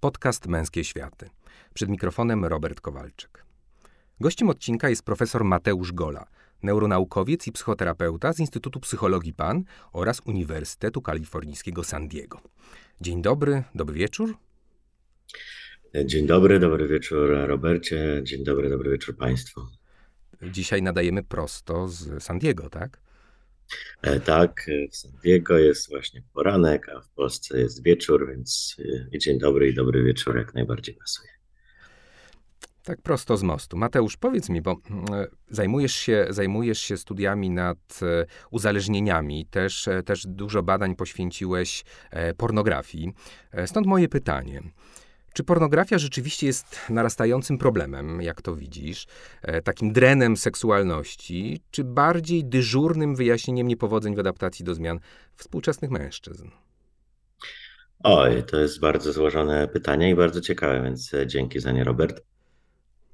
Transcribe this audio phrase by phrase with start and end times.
[0.00, 1.30] podcast Męskie Światy.
[1.74, 3.44] Przed mikrofonem Robert Kowalczyk.
[4.20, 6.26] Gościem odcinka jest profesor Mateusz Gola,
[6.62, 12.40] neuronaukowiec i psychoterapeuta z Instytutu Psychologii PAN oraz Uniwersytetu Kalifornijskiego San Diego.
[13.00, 14.36] Dzień dobry, dobry wieczór.
[16.04, 19.60] Dzień dobry, dobry wieczór Robercie, dzień dobry, dobry wieczór Państwu.
[20.42, 23.00] Dzisiaj nadajemy prosto z San Diego, tak?
[24.02, 28.76] E, tak, w San Diego jest właśnie poranek, a w Polsce jest wieczór, więc
[29.12, 31.28] e, dzień dobry i dobry wieczór jak najbardziej pasuje.
[32.82, 33.76] Tak prosto z mostu.
[33.76, 34.76] Mateusz, powiedz mi, bo e,
[35.50, 38.00] zajmujesz się, zajmujesz się studiami nad
[38.50, 41.84] uzależnieniami, też, też dużo badań poświęciłeś
[42.36, 43.12] pornografii.
[43.66, 44.62] Stąd moje pytanie.
[45.32, 49.06] Czy pornografia rzeczywiście jest narastającym problemem, jak to widzisz,
[49.42, 55.00] e, takim drenem seksualności, czy bardziej dyżurnym wyjaśnieniem niepowodzeń w adaptacji do zmian
[55.36, 56.48] współczesnych mężczyzn?
[58.02, 62.22] Oj, to jest bardzo złożone pytanie i bardzo ciekawe, więc e, dzięki za nie, Robert.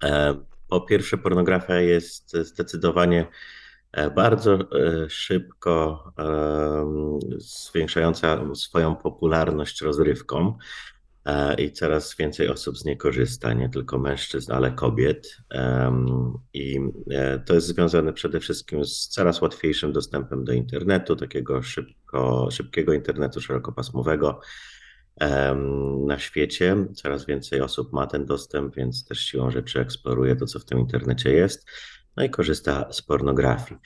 [0.05, 0.35] E,
[0.69, 3.27] po pierwsze, pornografia jest zdecydowanie
[4.15, 4.59] bardzo
[5.09, 6.05] szybko
[7.37, 10.59] zwiększająca swoją popularność rozrywką.
[11.27, 15.37] E, i coraz więcej osób z niej korzysta, nie tylko mężczyzn, ale kobiet.
[16.53, 16.81] I
[17.11, 22.93] e, to jest związane przede wszystkim z coraz łatwiejszym dostępem do internetu, takiego szybko, szybkiego
[22.93, 24.41] internetu szerokopasmowego
[26.07, 26.77] na świecie.
[26.95, 30.79] Coraz więcej osób ma ten dostęp, więc też siłą rzeczy eksploruje to, co w tym
[30.79, 31.67] internecie jest,
[32.17, 33.81] no i korzysta z pornografii.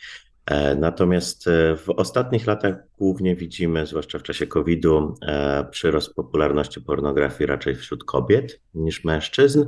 [0.48, 6.80] E, natomiast e, w ostatnich latach głównie widzimy, zwłaszcza w czasie COVID-u, e, przyrost popularności
[6.80, 9.64] pornografii raczej wśród kobiet niż mężczyzn.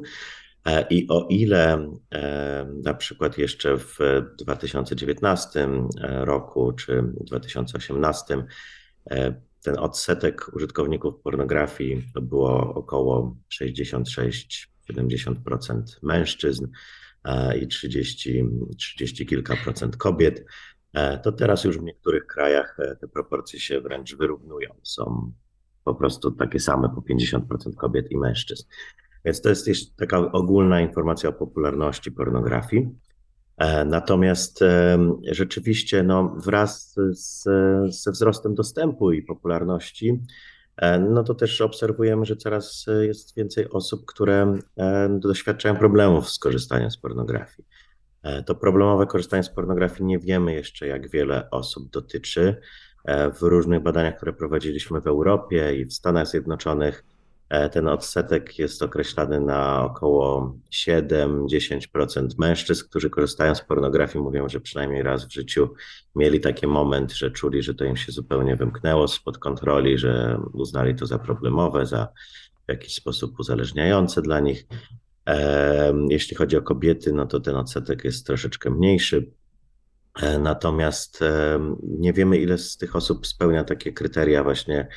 [0.90, 1.90] I o ile
[2.84, 3.98] na przykład jeszcze w
[4.38, 5.68] 2019
[6.00, 8.44] roku czy 2018
[9.62, 16.66] ten odsetek użytkowników pornografii to było około 66-70% mężczyzn
[17.62, 18.44] i 30,
[18.76, 20.44] 30 kilka procent kobiet,
[21.22, 24.74] to teraz już w niektórych krajach e, te proporcje się wręcz wyrównują.
[24.82, 25.32] Są
[25.84, 28.64] po prostu takie same po 50% kobiet i mężczyzn.
[29.24, 32.88] Więc to jest taka ogólna informacja o popularności pornografii.
[33.56, 34.64] E, natomiast
[35.30, 37.42] rzeczywiście no, wraz z,
[38.02, 40.20] ze wzrostem dostępu i popularności,
[41.10, 44.58] no to też obserwujemy, że coraz jest więcej osób, które
[45.10, 47.68] doświadczają problemów z korzystaniem z pornografii.
[48.22, 52.60] E, to problemowe korzystanie z pornografii nie wiemy jeszcze, jak wiele osób dotyczy.
[53.04, 57.04] E, w różnych badaniach, które prowadziliśmy w Europie i w Stanach Zjednoczonych,
[57.48, 64.60] e, ten odsetek jest określany na około 7-10% mężczyzn, którzy korzystają z pornografii, mówią, że
[64.60, 65.74] przynajmniej raz w życiu
[66.16, 70.94] mieli taki moment, że czuli, że to im się zupełnie wymknęło spod kontroli, że uznali
[70.94, 72.08] to za problemowe, za
[72.66, 74.66] w jakiś sposób uzależniające dla nich.
[76.08, 79.32] Jeśli chodzi o kobiety, no to ten odsetek jest troszeczkę mniejszy.
[80.22, 81.20] E, natomiast
[81.82, 84.88] nie wiemy, ile z tych osób spełnia takie kryteria właśnie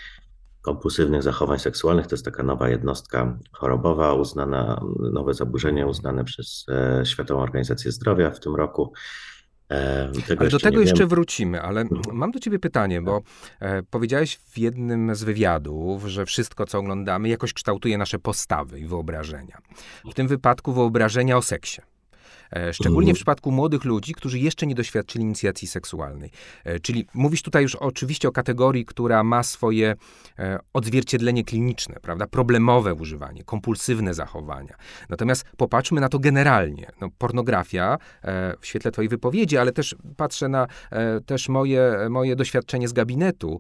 [0.63, 2.07] kompulsywnych zachowań seksualnych.
[2.07, 4.81] To jest taka nowa jednostka chorobowa, uznana,
[5.13, 8.93] nowe zaburzenie uznane przez e, Światową Organizację Zdrowia w tym roku.
[9.69, 12.18] E, tego ale do tego jeszcze wrócimy, ale mhm.
[12.18, 13.22] mam do ciebie pytanie, bo
[13.59, 18.85] e, powiedziałeś w jednym z wywiadów, że wszystko, co oglądamy, jakoś kształtuje nasze postawy i
[18.85, 19.57] wyobrażenia.
[20.12, 21.81] W tym wypadku wyobrażenia o seksie.
[22.56, 23.16] E, szczególnie w mhm.
[23.16, 26.31] przypadku młodych ludzi, którzy jeszcze nie doświadczyli inicjacji seksualnej.
[26.64, 29.96] E, czyli mówisz tutaj już oczywiście o kategorii, która ma swoje
[30.40, 32.28] e, odzwierciedlenie kliniczne, prawda?
[32.28, 34.75] Problemowe używanie, kompulsywne zachowania.
[35.09, 36.91] Natomiast popatrzmy na to generalnie.
[37.02, 37.97] No, pornografia,
[38.59, 40.68] w świetle twojej wypowiedzi, ale też patrzę na
[41.25, 43.59] też moje, moje doświadczenie z gabinetu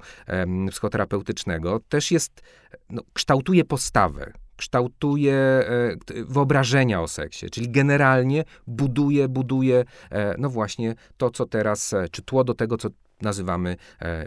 [0.71, 2.41] psychoterapeutycznego, też jest,
[2.89, 10.95] no, kształtuje postawę, kształtuje e, wyobrażenia o seksie, czyli generalnie buduje, buduje, e, no właśnie
[11.17, 12.89] to, co teraz, e, czy tło do tego, co
[13.21, 13.75] nazywamy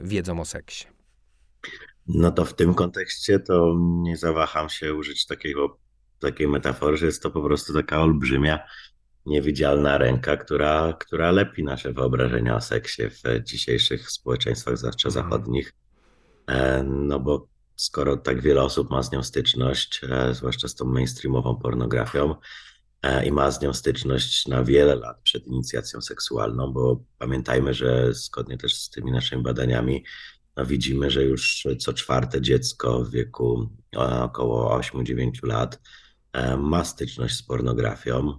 [0.03, 0.86] wiedzą o seksie.
[2.09, 5.78] No to w tym kontekście to nie zawaham się użyć takiego,
[6.19, 8.59] takiej metafory, że jest to po prostu taka olbrzymia,
[9.27, 15.24] niewidzialna ręka, która, która lepi nasze wyobrażenia o seksie w dzisiejszych społeczeństwach, zwłaszcza mhm.
[15.24, 15.72] zachodnich.
[16.84, 21.56] No bo skoro tak wiele osób ma z nią styczność, e, zwłaszcza z tą mainstreamową
[21.56, 22.34] pornografią,
[23.02, 28.14] e, i ma z nią styczność na wiele lat przed inicjacją seksualną, bo pamiętajmy, że
[28.14, 30.04] zgodnie też z tymi naszymi badaniami,
[30.56, 35.80] no widzimy, że już co czwarte dziecko w wieku e, około 8-9 lat
[36.58, 38.38] ma styczność z pornografią,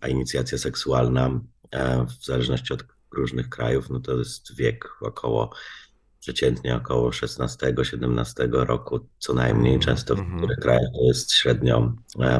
[0.00, 1.40] a inicjacja seksualna
[2.06, 2.84] w zależności od
[3.14, 5.50] różnych krajów, no to jest wiek około
[6.24, 9.78] przeciętnie około 16-17 roku co najmniej.
[9.78, 10.32] Często w mm -hmm.
[10.32, 11.92] niektórych krajach jest średnio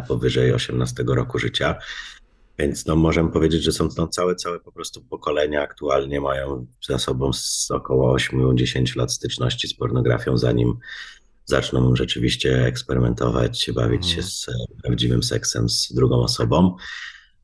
[0.09, 1.79] powyżej 18 roku życia.
[2.59, 6.99] Więc no, możemy powiedzieć, że są to całe, całe po prostu pokolenia aktualnie mają za
[6.99, 10.79] sobą z około 8-10 lat styczności z pornografią, zanim
[11.45, 14.29] zaczną rzeczywiście eksperymentować, bawić się mhm.
[14.29, 14.47] z
[14.83, 16.77] prawdziwym seksem z drugą osobą.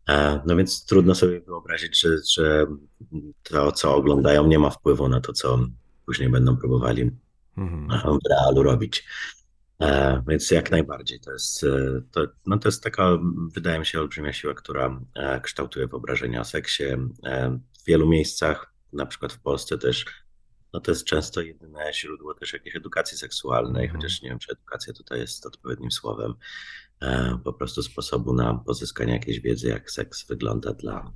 [0.08, 2.66] E, no więc trudno sobie wyobrazić, że, że
[3.42, 5.58] to, co oglądają, nie ma wpływu na to, co
[6.10, 7.10] później będą próbowali
[7.56, 8.18] mhm.
[8.18, 9.04] w realu robić.
[9.80, 13.18] E, więc jak najbardziej to jest, e, to, no to jest taka,
[13.54, 16.84] wydaje mi się, olbrzymia siła, która e, kształtuje wyobrażenia o seksie.
[17.80, 20.04] W wielu miejscach, na przykład w Polsce też,
[20.72, 23.96] no to jest często jedyne źródło też jakiejś edukacji seksualnej, mm.
[23.96, 26.34] chociaż nie wiem, czy edukacja tutaj jest odpowiednim słowem,
[27.44, 31.12] po prostu sposobu na pozyskanie jakiejś wiedzy, jak seks wygląda dla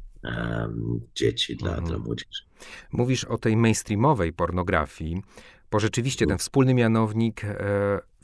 [1.15, 1.85] dzieci, dla, mm.
[1.85, 2.43] dla młodzieży.
[2.93, 5.23] Mówisz o tej mainstreamowej pornografii,
[5.71, 7.43] bo rzeczywiście ten wspólny mianownik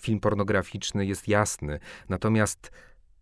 [0.01, 1.79] film pornograficzny jest jasny.
[2.09, 2.71] Natomiast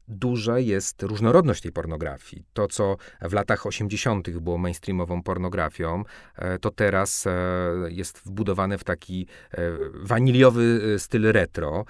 [0.09, 2.45] duża jest różnorodność tej pornografii.
[2.53, 4.31] To, co w latach 80.
[4.31, 6.05] było mainstreamową pornografią,
[6.37, 7.33] e, to teraz e,
[7.89, 9.59] jest wbudowane w taki e,
[9.95, 11.85] waniliowy styl retro.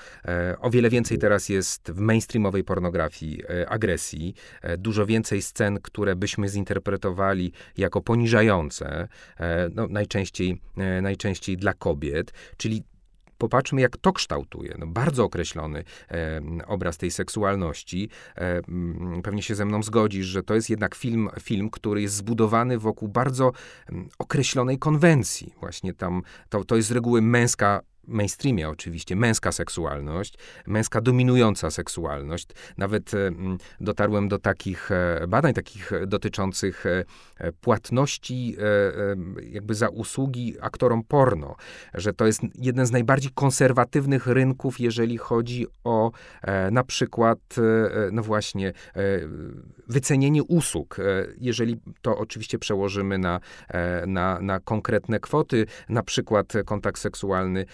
[0.61, 4.35] O wiele więcej teraz jest w mainstreamowej pornografii agresji.
[4.79, 9.09] Dużo więcej scen, które byśmy zinterpretowali jako poniżające,
[9.75, 10.61] no, najczęściej,
[11.03, 12.83] najczęściej dla kobiet, czyli
[13.39, 14.77] popatrzmy, jak to kształtuje.
[14.79, 18.09] No, bardzo określony e, obraz tej seksualności.
[18.37, 18.63] E,
[19.23, 23.09] pewnie się ze mną zgodzisz, że to jest jednak film, film który jest zbudowany wokół
[23.09, 23.53] bardzo
[24.19, 25.55] określonej konwencji.
[25.61, 30.35] Właśnie tam to, to jest z reguły męska mainstreamie oczywiście męska seksualność,
[30.67, 32.49] męska dominująca seksualność.
[32.77, 33.31] Nawet e,
[33.81, 37.05] dotarłem do takich e, badań, takich dotyczących e,
[37.61, 38.57] płatności
[39.51, 41.57] jakby za usługi aktorom porno,
[41.95, 46.11] że to jest jeden z najbardziej konserwatywnych rynków, jeżeli chodzi o
[46.71, 47.39] na przykład,
[48.13, 48.73] no właśnie,
[49.89, 50.97] wycenienie usług.
[51.39, 53.41] Jeżeli to oczywiście przełożymy na,
[54.07, 57.65] na, na konkretne kwoty, na przykład kontakt seksualny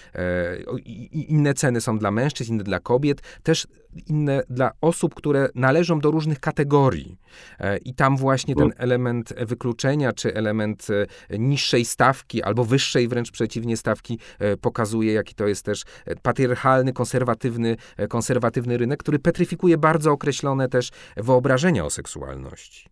[1.12, 3.66] inne ceny są dla mężczyzn, inne dla kobiet, też
[4.06, 7.18] inne dla osób, które należą do różnych kategorii.
[7.58, 10.86] E, I tam właśnie ten element wykluczenia, czy element
[11.30, 15.82] e, niższej stawki, albo wyższej wręcz przeciwnie stawki, e, pokazuje, jaki to jest też
[16.22, 17.76] patriarchalny, konserwatywny,
[18.08, 22.88] konserwatywny rynek, który petryfikuje bardzo określone też wyobrażenia o seksualności.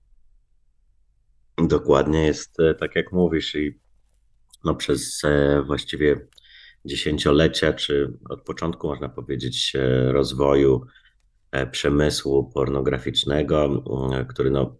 [1.58, 3.78] Dokładnie jest tak, jak mówisz, i
[4.64, 5.22] no przez
[5.66, 6.26] właściwie
[6.84, 10.86] dziesięciolecia, czy od początku, można powiedzieć, e, rozwoju
[11.52, 13.84] e, przemysłu pornograficznego,
[14.14, 14.76] e, który no,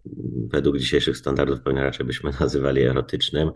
[0.47, 3.51] według dzisiejszych standardów pewnie raczej byśmy nazywali erotycznym,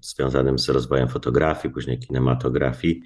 [0.00, 3.02] związanym z rozwojem fotografii, później kinematografii.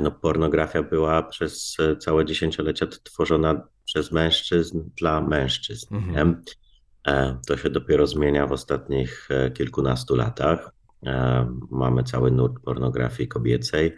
[0.00, 5.94] No, pornografia była przez całe dziesięciolecia tworzona przez mężczyzn dla mężczyzn.
[5.94, 6.42] Mhm.
[7.46, 10.72] To się dopiero zmienia w ostatnich kilkunastu latach.
[11.06, 13.96] E, mamy cały nurt pornografii kobiecej.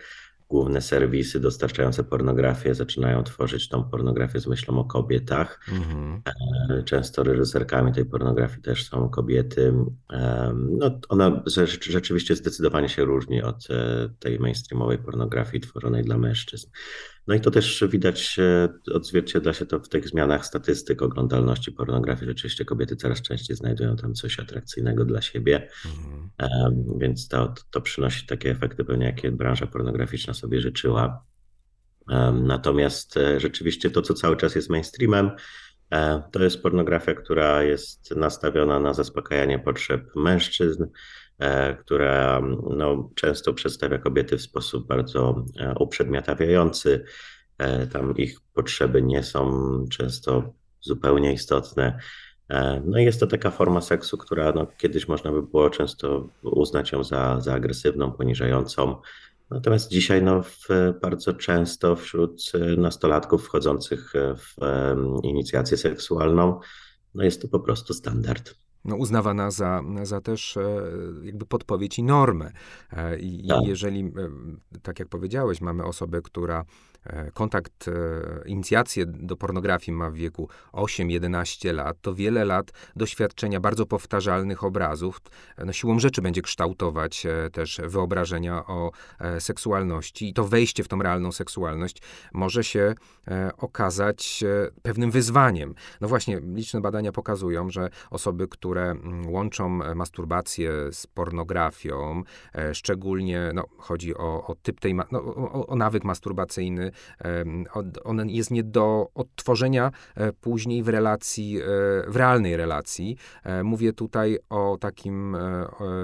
[0.49, 5.61] Główne serwisy dostarczające pornografię zaczynają tworzyć tą pornografię z myślą o kobietach.
[5.73, 6.23] Mhm.
[6.70, 9.75] E, często reżyserkami tej pornografii też są kobiety.
[10.12, 11.43] E, no, ona
[11.76, 13.69] rzeczywiście zdecydowanie się różni od
[14.19, 16.70] tej mainstreamowej pornografii tworzonej dla mężczyzn.
[17.26, 18.37] No i to też widać,
[18.93, 22.27] odzwierciedla się to w tych zmianach statystyk oglądalności pornografii.
[22.27, 26.98] Rzeczywiście kobiety coraz częściej znajdują tam coś atrakcyjnego dla siebie, mhm.
[26.98, 31.24] więc to, to przynosi takie efekty pewnie, jakie branża pornograficzna sobie życzyła.
[32.43, 35.31] Natomiast e, rzeczywiście to, co cały czas jest mainstreamem,
[35.93, 40.89] e, to jest pornografia, która jest nastawiona na zaspokajanie potrzeb mężczyzn, E,
[41.81, 47.05] która no, często przedstawia kobiety w sposób bardzo e, uprzedmiotawiający.
[47.59, 49.51] E, tam ich potrzeby nie są
[49.91, 51.99] często zupełnie istotne.
[52.85, 56.93] No i jest to taka forma seksu, która no, kiedyś można by było często uznać
[56.93, 58.97] ją za, za agresywną, poniżającą.
[59.51, 60.69] Natomiast dzisiaj no, w,
[61.03, 64.55] bardzo często wśród nastolatków wchodzących w
[65.23, 66.61] inicjację seksualną
[67.15, 70.63] no, jest to po prostu standard no, uznawana za, za też e,
[71.22, 72.53] jakby podpowiedź i normę.
[72.93, 73.58] E, I tak.
[73.67, 74.10] jeżeli, e,
[74.82, 76.65] tak jak powiedziałeś, mamy osobę, która
[77.34, 77.92] kontakt, e,
[78.48, 85.20] inicjację do pornografii ma w wieku 8-11 lat, to wiele lat doświadczenia bardzo powtarzalnych obrazów.
[85.66, 88.90] No siłą rzeczy będzie kształtować też wyobrażenia o
[89.38, 90.28] seksualności.
[90.28, 92.02] I to wejście w tą realną seksualność
[92.32, 92.94] może się
[93.56, 94.44] okazać
[94.82, 95.74] pewnym wyzwaniem.
[96.00, 102.22] No właśnie, liczne badania pokazują, że osoby, które mm, łączą masturbację z pornografią,
[102.72, 106.90] szczególnie no, chodzi o, o typ tej, no, o, o nawyk masturbacyjny,
[108.05, 111.65] on jest nie do odtworzenia e, później w relacji, e,
[112.09, 113.17] w realnej relacji.
[113.44, 115.37] E, mówię tutaj o takim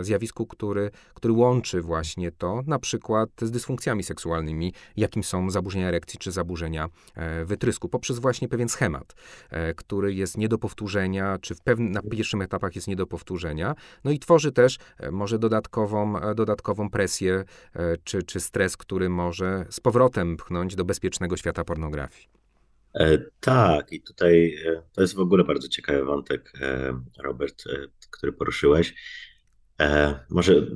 [0.01, 6.19] zjawisku, który, który łączy właśnie to, na przykład z dysfunkcjami seksualnymi, jakim są zaburzenia erekcji
[6.19, 6.89] czy zaburzenia
[7.45, 9.15] wytrysku, poprzez właśnie pewien schemat,
[9.77, 13.75] który jest nie do powtórzenia, czy w pewnym, na pierwszych etapach jest nie do powtórzenia,
[14.05, 14.79] no i tworzy też
[15.13, 17.45] może dodatkową, dodatkową presję
[18.05, 22.29] czy, czy stres, który może z powrotem pchnąć do bezpiecznego świata pornografii.
[22.97, 27.65] E, tak, i tutaj e, to jest w ogóle bardzo ciekawy wątek, e, Robert,
[28.11, 28.95] który poruszyłeś.
[30.31, 30.67] Może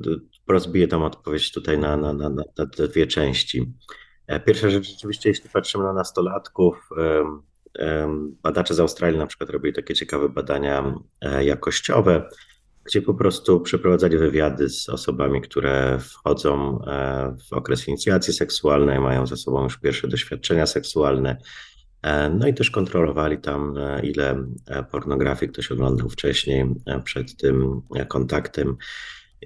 [0.47, 3.73] rozbiję tam odpowiedź tutaj na, na, na, na te dwie części.
[4.45, 6.89] Pierwsza rzecz, rzeczywiście, jeśli patrzymy na nastolatków,
[8.43, 10.93] badacze z Australii na przykład robili takie ciekawe badania
[11.41, 12.29] jakościowe,
[12.83, 19.27] gdzie po prostu przeprowadzali wywiady z osobami, które wchodzą e, w okres inicjacji seksualnej, mają
[19.27, 21.37] za sobą już pierwsze doświadczenia seksualne.
[22.01, 24.45] E, no i też kontrolowali tam, e, ile
[24.91, 26.65] pornografii ktoś oglądał wcześniej,
[27.03, 28.77] przed tym kontaktem.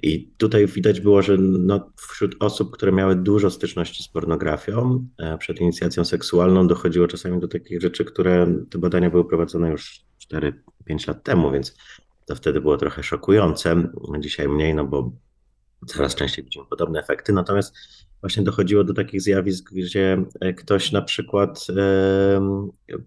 [0.02, 5.60] I tutaj widać było, że no, wśród osób, które miały dużo styczności z pornografią przed
[5.60, 10.00] inicjacją seksualną, dochodziło czasami do takich rzeczy, które te badania były prowadzone już
[10.32, 11.76] 4-5 lat temu, więc
[12.26, 13.88] to wtedy było trochę szokujące.
[14.20, 15.12] Dzisiaj mniej, no bo
[15.86, 17.32] coraz częściej widzimy podobne efekty.
[17.32, 17.76] Natomiast
[18.20, 20.24] właśnie dochodziło do takich zjawisk, gdzie
[20.56, 21.66] ktoś na przykład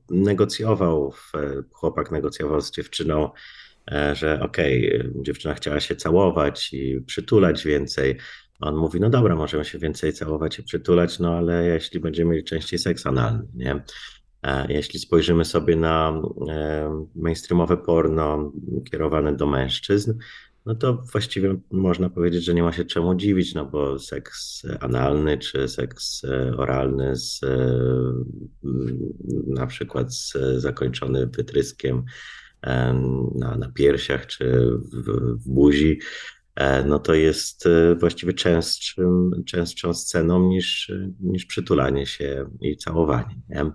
[0.10, 1.14] negocjował,
[1.72, 3.30] chłopak negocjował z dziewczyną,
[3.92, 8.18] e, że okej, okay, dziewczyna chciała się całować i przytulać więcej.
[8.60, 12.44] On mówi, no dobra, możemy się więcej całować i przytulać, no ale jeśli będziemy mieli
[12.44, 13.84] częściej seks analny, nie?
[14.44, 18.54] E, jeśli spojrzymy sobie na e, mainstreamowe porno
[18.92, 20.14] kierowane do mężczyzn,
[20.66, 25.38] no to właściwie można powiedzieć, że nie ma się czemu dziwić, no bo seks analny
[25.38, 27.42] czy seks e, oralny z,
[29.48, 32.04] na przykład z, zakończony wytryskiem
[33.36, 36.00] na, na piersiach czy w, w buzi,
[36.86, 37.68] no to jest
[38.00, 43.36] właściwie częstszym, częstszą sceną niż, niż przytulanie się i całowanie.
[43.50, 43.72] Nie?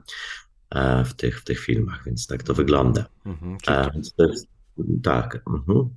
[0.75, 3.05] E, w tych, w tych filmach, więc tak to wygląda.
[3.27, 4.47] Mhm, e, to jest,
[5.03, 5.43] tak.
[5.47, 5.89] Mhm.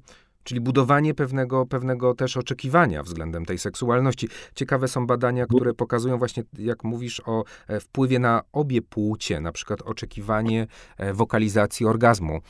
[0.47, 4.29] Czyli budowanie pewnego, pewnego też oczekiwania względem tej seksualności.
[4.55, 9.51] Ciekawe są badania, które pokazują właśnie, jak mówisz, o e, wpływie na obie płcie, na
[9.51, 10.67] przykład oczekiwanie
[11.13, 12.41] wokalizacji orgazmu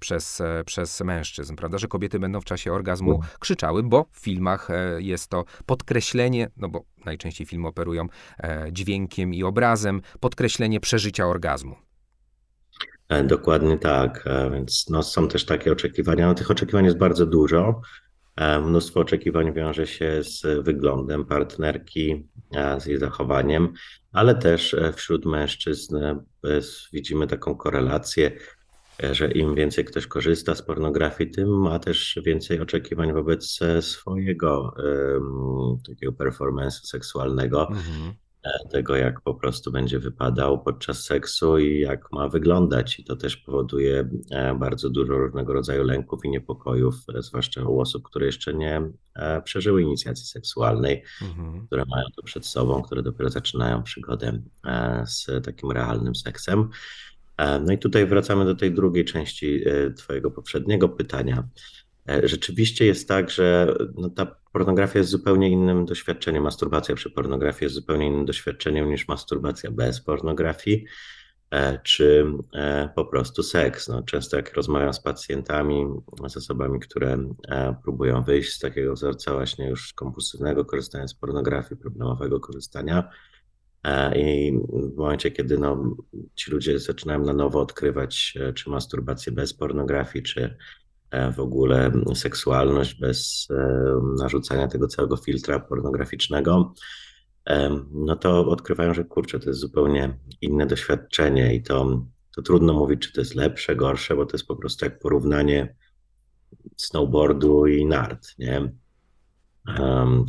[0.00, 5.28] przez, przez mężczyzn, prawda, że kobiety będą w czasie orgazmu krzyczały, bo w filmach jest
[5.28, 8.06] to podkreślenie, no bo najczęściej filmy operują
[8.38, 11.83] e, dźwiękiem i obrazem, podkreślenie przeżycia orgazmu.
[13.08, 16.26] E, dokładnie tak, e, więc no, są też takie oczekiwania.
[16.26, 17.80] No, tych oczekiwań jest bardzo dużo.
[18.62, 22.28] Mnóstwo oczekiwań wiąże się z wyglądem partnerki,
[22.78, 23.72] z jej zachowaniem,
[24.12, 25.96] ale też wśród mężczyzn
[26.92, 28.30] widzimy taką korelację
[29.12, 34.74] że im więcej ktoś korzysta z pornografii, tym ma też więcej oczekiwań wobec e, swojego
[35.88, 38.14] takiego performance'u seksualnego, mhm.
[38.44, 42.98] E, tego jak po prostu będzie wypadał podczas seksu i jak ma wyglądać.
[42.98, 48.02] I to też powoduje e, bardzo dużo różnego rodzaju lęków i niepokojów, zwłaszcza u osób,
[48.02, 48.82] które jeszcze nie
[49.44, 51.66] przeżyły inicjacji seksualnej, mhm.
[51.66, 54.42] które mają to przed sobą, które dopiero zaczynają przygodę
[55.06, 56.68] z takim realnym seksem.
[57.36, 61.48] E, no i tutaj wracamy do tej drugiej części e, Twojego poprzedniego pytania.
[62.08, 66.42] E, rzeczywiście jest tak, że no ta pornografia jest zupełnie innym doświadczeniem.
[66.42, 70.84] Masturbacja przy pornografii jest zupełnie innym doświadczeniem niż masturbacja bez pornografii,
[71.82, 72.26] czy
[72.94, 73.88] po prostu seks.
[73.88, 75.86] No, często jak rozmawiam z pacjentami,
[76.28, 77.18] z osobami, które
[77.82, 83.08] próbują wyjść z takiego wzorca właśnie już kompulsywnego korzystania z pornografii, problemowego korzystania,
[83.84, 84.58] E, I
[84.92, 85.96] w momencie, kiedy no,
[86.34, 90.56] ci ludzie zaczynają na nowo odkrywać, e, czy masturbację bez pornografii, czy e,
[91.36, 93.48] w ogóle seksualność bez
[94.18, 96.74] narzucania tego całego filtra pornograficznego,
[97.92, 102.06] no to odkrywają, że kurczę, to jest zupełnie inne doświadczenie i to,
[102.36, 105.76] to trudno mówić, czy to jest lepsze, gorsze, bo to jest po prostu jak porównanie
[106.76, 108.72] snowboardu i nart, nie?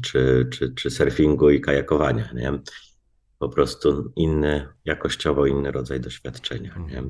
[0.04, 2.60] Czy, czy, czy surfingu i kajakowania, nie?
[3.40, 6.76] po prostu inny, jakościowo inny rodzaj doświadczenia.
[6.88, 7.04] Nie?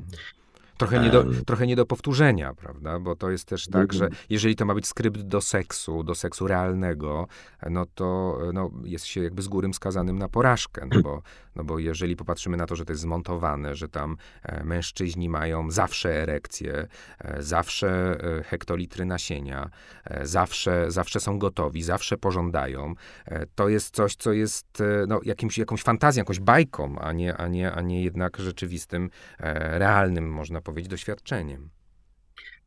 [0.76, 2.98] Trochę nie, do, trochę nie do powtórzenia, prawda?
[2.98, 4.22] Bo to jest też tak, że mhm.
[4.30, 7.26] jeżeli to ma być skrypt do seksu, do seksu realnego,
[7.70, 10.86] no to no, jest się jakby z góry skazanym na porażkę.
[10.94, 11.22] No bo,
[11.56, 15.70] no bo jeżeli popatrzymy na to, że to jest zmontowane, że tam e, mężczyźni mają
[15.70, 16.86] zawsze erekcję,
[17.18, 19.70] e, zawsze e, hektolitry nasienia,
[20.22, 22.94] zawsze, zawsze są gotowi, zawsze pożądają,
[23.54, 27.72] to jest coś, co jest no, jakimś, jakąś fantazją, jakąś bajką, a nie, a nie,
[27.72, 29.10] a nie jednak rzeczywistym,
[29.72, 31.70] realnym, można powiedzieć, doświadczeniem.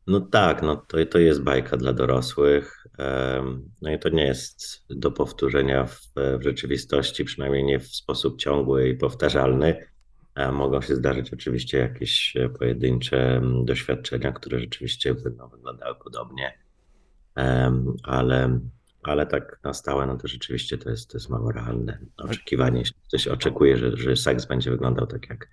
[0.06, 2.86] No tak, no to, to jest bajka dla dorosłych.
[3.82, 6.00] No i to nie jest do powtórzenia w,
[6.38, 9.86] w rzeczywistości, przynajmniej nie w sposób ciągły i powtarzalny.
[10.52, 16.58] Mogą się zdarzyć oczywiście jakieś pojedyncze doświadczenia, które rzeczywiście będą wyglądały podobnie,
[18.02, 18.60] ale,
[19.02, 22.78] ale tak na stałe, no to rzeczywiście to jest, to jest mało realne oczekiwanie.
[22.78, 25.48] Jeśli ktoś oczekuje, że, że seks będzie wyglądał tak jak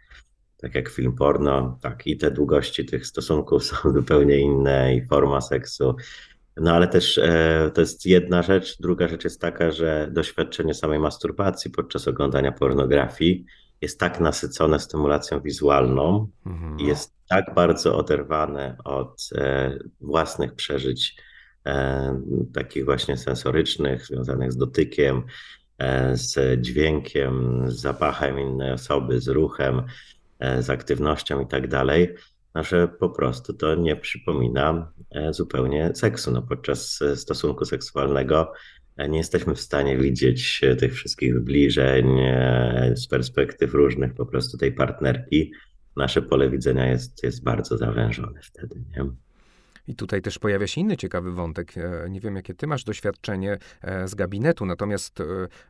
[0.58, 5.42] tak jak film porno, tak i te długości tych stosunków są zupełnie inne i forma
[5.42, 5.96] seksu.
[6.58, 8.78] No ale też e, to jest jedna rzecz.
[8.82, 13.46] Druga rzecz jest taka, że doświadczenie samej masturbacji podczas oglądania pornografii
[13.82, 16.80] jest tak nasycone stymulacją wizualną mhm.
[16.80, 21.16] i jest tak bardzo oderwane od e, własnych przeżyć,
[21.66, 22.22] e,
[22.54, 25.24] takich właśnie sensorycznych, związanych z dotykiem,
[25.78, 29.84] e, z dźwiękiem, z zapachem innej osoby, z ruchem,
[30.60, 32.16] z aktywnością i tak dalej,
[32.56, 36.32] że po prostu to nie przypomina e, zupełnie seksu.
[36.32, 38.54] No, podczas e, stosunku seksualnego
[39.10, 42.08] nie jesteśmy w stanie widzieć tych wszystkich zbliżeń
[42.96, 45.52] z perspektyw różnych po prostu tej partnerki.
[45.96, 48.84] Nasze pole widzenia jest, jest bardzo zawężone wtedy.
[48.98, 49.06] Nie?
[49.88, 51.74] I tutaj też pojawia się inny ciekawy wątek.
[51.78, 55.24] E, nie wiem, jakie ty masz doświadczenie e, z gabinetu, natomiast e,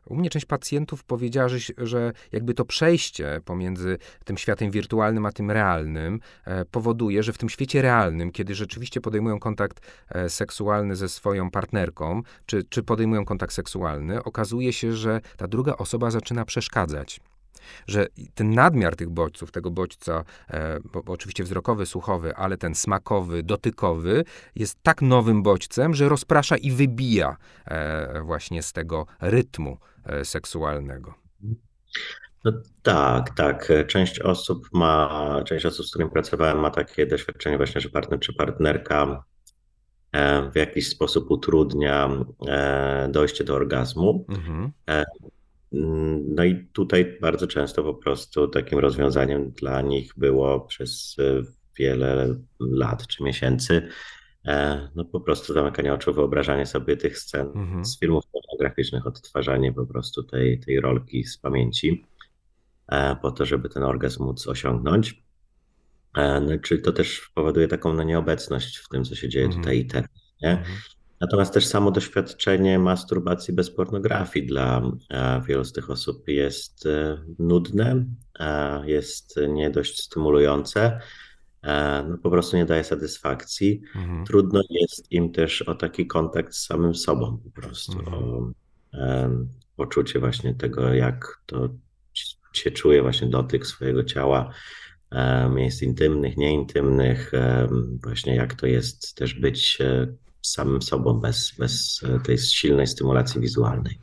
[0.05, 5.31] u mnie część pacjentów powiedziała, że, że jakby to przejście pomiędzy tym światem wirtualnym a
[5.31, 6.19] tym realnym
[6.71, 9.79] powoduje, że w tym świecie realnym, kiedy rzeczywiście podejmują kontakt
[10.27, 16.11] seksualny ze swoją partnerką, czy, czy podejmują kontakt seksualny, okazuje się, że ta druga osoba
[16.11, 17.19] zaczyna przeszkadzać
[17.87, 22.75] że ten nadmiar tych bodźców, tego bodźca, e, bo, bo oczywiście wzrokowy, słuchowy, ale ten
[22.75, 24.23] smakowy, dotykowy,
[24.55, 31.13] jest tak nowym bodźcem, że rozprasza i wybija e, właśnie z tego rytmu e, seksualnego.
[32.43, 32.51] No
[32.83, 33.71] tak, tak.
[33.87, 35.09] Część osób ma,
[35.45, 39.23] część osób, z którymi pracowałem, ma takie doświadczenie właśnie, że partner czy partnerka
[40.11, 42.09] e, w jakiś sposób utrudnia
[42.47, 44.25] e, dojście do orgazmu.
[44.29, 44.71] Mhm.
[45.71, 51.43] No i tutaj bardzo często po prostu takim rozwiązaniem dla nich było przez e,
[51.79, 53.87] wiele lat czy miesięcy
[54.45, 57.85] e, no po prostu zamykanie oczu, wyobrażanie sobie tych scen mhm.
[57.85, 62.05] z filmów pornograficznych, odtwarzanie po prostu tej, tej rolki z pamięci
[62.87, 65.27] e, po to, żeby ten orgazm móc osiągnąć.
[66.15, 69.63] No, czyli to też powoduje taką no, nieobecność w tym, co się dzieje mhm.
[69.63, 70.09] tutaj i teraz.
[70.41, 70.63] Nie?
[71.19, 77.17] Natomiast też samo doświadczenie masturbacji bez pornografii dla e, wielu z tych osób jest e,
[77.39, 78.05] nudne,
[78.39, 80.99] e, jest nie dość stymulujące,
[82.09, 83.81] no po prostu nie daje satysfakcji.
[83.95, 84.25] Mhm.
[84.25, 88.13] Trudno jest im też o taki kontakt z samym sobą po prostu, mhm.
[88.13, 88.51] o
[89.75, 91.69] poczucie właśnie tego, jak to
[92.53, 94.53] się czuje, właśnie dotyk swojego ciała,
[95.49, 97.31] miejsc intymnych, nieintymnych,
[98.03, 99.79] właśnie jak to jest też być
[100.47, 103.99] samym sobą, bez, bez e, tej silnej stymulacji wizualnej.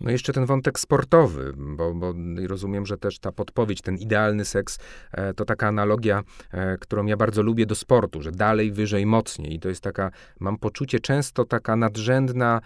[0.00, 2.14] No jeszcze ten wątek sportowy, bo, bo
[2.46, 4.78] rozumiem, że też ta podpowiedź, ten idealny seks,
[5.12, 9.54] e, to taka analogia, e, którą ja bardzo lubię do sportu, że dalej, wyżej, mocniej.
[9.54, 12.60] I to jest taka, mam poczucie często taka nadrzędna,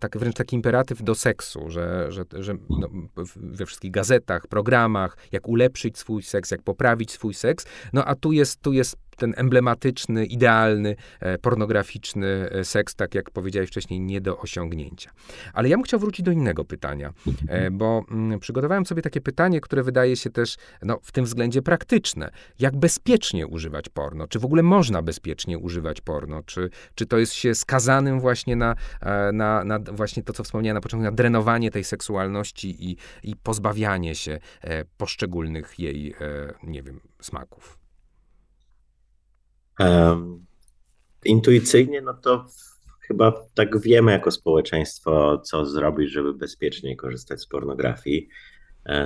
[0.00, 2.88] tak, wręcz taki imperatyw do seksu, że, że, że no,
[3.36, 7.66] we wszystkich gazetach, programach, jak ulepszyć swój seks, jak poprawić swój seks.
[7.92, 13.30] No a tu jest, tu jest ten emblematyczny, idealny, e, pornograficzny e, seks, tak jak
[13.30, 15.10] powiedziałeś wcześniej, nie do osiągnięcia.
[15.52, 17.12] Ale ja bym chciał wrócić do innego pytania,
[17.48, 21.62] e, bo mm, przygotowałem sobie takie pytanie, które wydaje się też no, w tym względzie
[21.62, 22.30] praktyczne.
[22.58, 24.26] Jak bezpiecznie używać porno?
[24.28, 26.42] Czy w ogóle można bezpiecznie używać porno?
[26.42, 28.74] Czy, czy to jest się skazanym właśnie na,
[29.32, 34.14] na, na właśnie to, co wspomniałem na początku, na drenowanie tej seksualności i, i pozbawianie
[34.14, 34.38] się
[34.96, 36.14] poszczególnych jej,
[36.62, 37.85] nie wiem, smaków?
[41.24, 42.46] Intuicyjnie, no to
[43.00, 48.28] chyba tak wiemy jako społeczeństwo, co zrobić, żeby bezpiecznie korzystać z pornografii.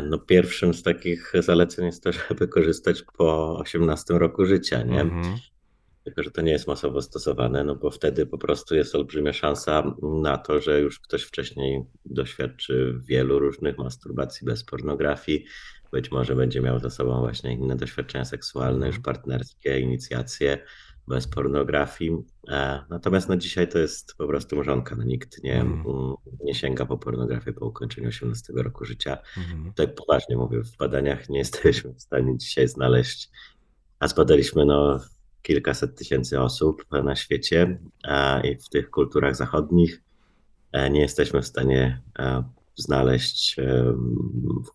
[0.02, 5.04] No pierwszym z takich zaleceń jest to, żeby korzystać po 18 roku życia, nie?
[5.04, 5.37] -hmm.
[6.04, 9.94] tylko że to nie jest masowo stosowane, no bo wtedy po prostu jest olbrzymia szansa
[10.02, 15.44] na to, że już ktoś wcześniej doświadczy wielu różnych masturbacji bez pornografii,
[15.92, 20.59] być może będzie miał za sobą właśnie inne doświadczenia seksualne, już partnerskie, inicjacje
[21.09, 22.16] bez pornografii.
[22.48, 24.96] E, natomiast no dzisiaj to jest po prostu mrzonka.
[24.96, 25.85] No, nikt nie, mm.
[26.44, 29.18] nie sięga po pornografię po ukończeniu 18 roku życia.
[29.37, 29.72] Mm.
[29.74, 33.31] Tak poważnie mówię, w badaniach nie jesteśmy w stanie dzisiaj znaleźć,
[33.98, 35.00] a zbadaliśmy no,
[35.42, 40.03] kilkaset tysięcy osób na świecie a, i w tych kulturach zachodnich
[40.72, 42.44] e, nie jesteśmy w stanie e,
[42.76, 43.56] znaleźć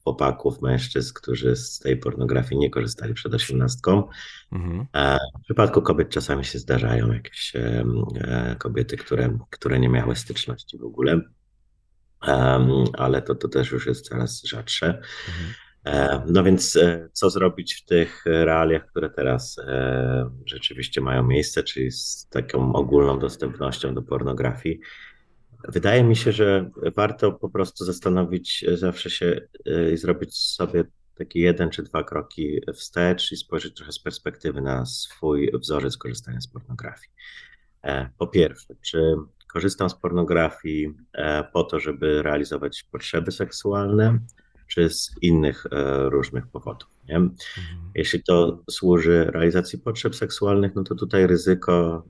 [0.03, 4.07] chłopaków, mężczyzn, którzy z tej pornografii nie korzystali przed osiemnastką.
[4.51, 4.85] Mhm.
[5.39, 7.85] W przypadku kobiet czasami się zdarzają jakieś e,
[8.59, 11.21] kobiety, które, które nie miały styczności w ogóle,
[12.93, 14.87] ale to, to też już jest coraz rzadsze.
[14.87, 15.53] Mhm.
[15.85, 19.61] E, no więc e, co zrobić w tych realiach, które teraz
[20.45, 24.79] rzeczywiście mają miejsce, czyli z taką ogólną dostępnością do pornografii?
[25.67, 30.83] Wydaje mi się, że warto po prostu zastanowić zawsze się y, i zrobić sobie
[31.15, 36.41] taki jeden czy dwa kroki wstecz i spojrzeć trochę z perspektywy na swój wzorzec korzystania
[36.41, 37.09] z pornografii.
[37.83, 39.15] E, po pierwsze, czy
[39.53, 44.19] korzystam z pornografii e, po to, żeby realizować potrzeby seksualne,
[44.67, 46.89] czy z innych e, różnych powodów.
[47.07, 47.15] Nie?
[47.15, 47.35] Mhm.
[47.95, 52.03] Jeśli to służy realizacji potrzeb seksualnych, no to tutaj ryzyko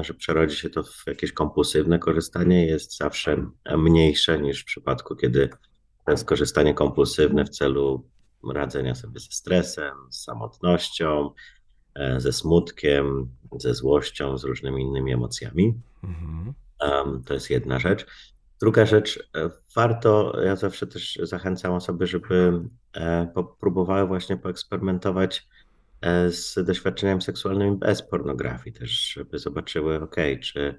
[0.00, 5.48] że przerodzi się to w jakieś kompulsywne korzystanie, jest zawsze mniejsze niż w przypadku, kiedy
[6.06, 8.08] to jest korzystanie kompulsywne w celu
[8.54, 11.30] radzenia sobie ze stresem, z samotnością,
[11.94, 15.74] e, ze smutkiem, ze złością, z różnymi innymi emocjami.
[16.04, 16.54] Mhm.
[17.24, 18.06] To jest jedna rzecz.
[18.60, 22.60] Druga rzecz, e, warto, ja zawsze też zachęcam osoby, żeby
[23.60, 25.55] próbowały właśnie poeksperymentować E,
[26.28, 30.78] z doświadczeniami seksualnymi bez pornografii, też żeby zobaczyły, ok, czy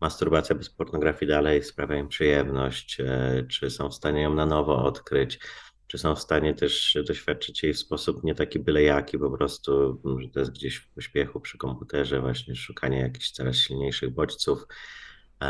[0.00, 4.84] masturbacja bez pornografii dalej sprawia im przyjemność, e, czy są w stanie ją na nowo
[4.84, 5.38] odkryć,
[5.86, 10.00] czy są w stanie też doświadczyć jej w sposób nie taki byle jaki, po prostu,
[10.18, 14.66] że to jest gdzieś w pośpiechu przy komputerze, właśnie szukanie jakichś coraz silniejszych bodźców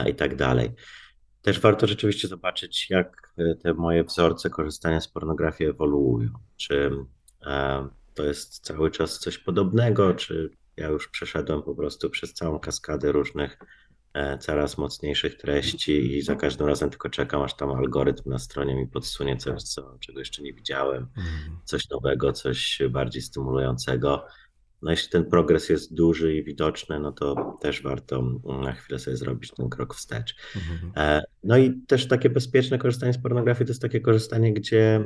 [0.07, 0.70] i tak dalej.
[1.42, 6.31] Też warto rzeczywiście zobaczyć, jak te moje wzorce korzystania z pornografii ewoluują.
[6.57, 6.90] Czy
[8.18, 13.12] to jest cały czas coś podobnego, czy ja już przeszedłem po prostu przez całą kaskadę
[13.12, 13.59] różnych
[14.14, 18.74] e, coraz mocniejszych treści i za każdym razem tylko czekam, aż tam algorytm na stronie
[18.74, 21.59] mi podsunie coś, co, czego jeszcze nie widziałem, mhm.
[21.64, 24.26] coś nowego, coś bardziej stymulującego.
[24.82, 28.22] No jeśli ten progres jest duży i widoczny, no to też warto
[28.62, 30.36] na chwilę sobie zrobić ten krok wstecz.
[30.56, 30.92] Mhm.
[30.96, 35.04] E, no i też takie bezpieczne korzystanie z pornografii to jest takie korzystanie, gdzie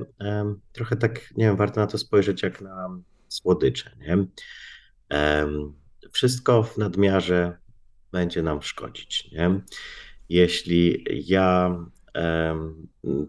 [0.72, 4.26] trochę tak, nie wiem, warto na to spojrzeć jak na słodycze, nie?
[6.12, 7.58] Wszystko w nadmiarze
[8.12, 9.60] będzie nam szkodzić, nie?
[10.28, 11.76] Jeśli ja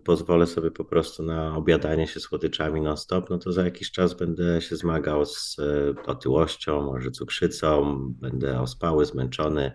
[0.04, 4.62] pozwolę sobie po prostu na obiadanie się słodyczami non-stop, no to za jakiś czas będę
[4.62, 9.72] się zmagał z e, otyłością, może cukrzycą, będę ospały, zmęczony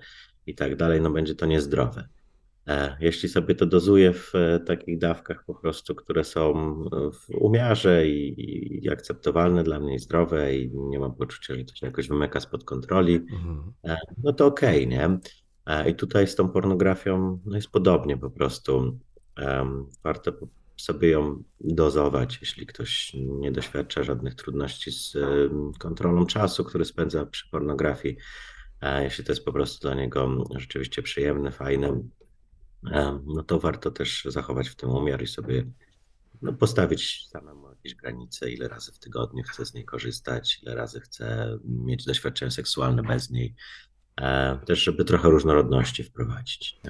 [0.47, 2.09] i tak dalej, no będzie to niezdrowe.
[2.66, 6.55] E, jeśli sobie to dozuję w e, takich dawkach po prostu, które są
[7.12, 11.87] w umiarze i, i akceptowalne dla mnie, zdrowe i nie mam poczucia, że to się
[11.87, 13.73] jakoś wymyka spod kontroli, mhm.
[14.25, 15.18] no to okej, okay, nie?
[15.88, 18.98] I tutaj z tą pornografią no jest podobnie po prostu.
[20.04, 20.33] Warto
[20.76, 25.16] sobie ją dozować, jeśli ktoś nie doświadcza żadnych trudności z
[25.78, 28.16] kontrolą czasu, który spędza przy pornografii.
[29.00, 32.02] Jeśli to jest po prostu dla niego rzeczywiście przyjemne, fajne,
[33.26, 35.66] no to warto też zachować w tym umiar i sobie
[36.42, 41.00] no, postawić samemu jakieś granice, ile razy w tygodniu chcę z niej korzystać, ile razy
[41.00, 43.54] chcę mieć doświadczenie seksualne bez niej.
[44.20, 46.81] E, też, żeby trochę różnorodności wprowadzić.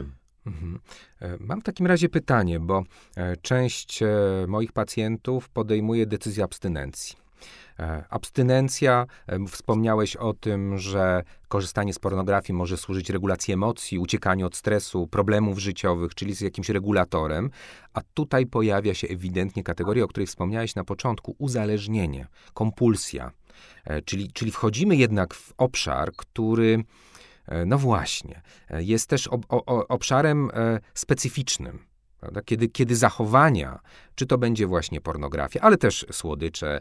[0.47, 0.81] Mhm.
[1.21, 2.85] E, mam w takim razie pytanie, bo
[3.17, 4.01] e, część
[4.49, 7.17] moich pacjentów podejmuje decyzję abstynencji.
[8.11, 9.07] Abstynencja,
[9.49, 15.59] wspomniałeś o tym, że korzystanie z pornografii może służyć regulacji emocji, uciekaniu od stresu, problemów
[15.59, 17.51] życiowych, czyli z jakimś regulatorem,
[17.93, 23.31] a tutaj pojawia się ewidentnie kategoria, o której wspomniałeś na początku uzależnienie, kompulsja.
[24.05, 26.85] Czyli, czyli wchodzimy jednak w obszar, który
[27.67, 31.79] no właśnie, e, jest też ob, o, obszarem e, specyficznym.
[32.21, 32.43] Prawda?
[32.43, 33.79] Kiedy, kiedy zachowania,
[34.15, 36.81] czy to będzie właśnie pornografia, ale też słodycze,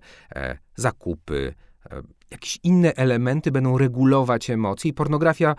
[0.76, 1.54] zakupy,
[2.32, 5.56] jakieś inne elementy będą regulować emocje i pornografia,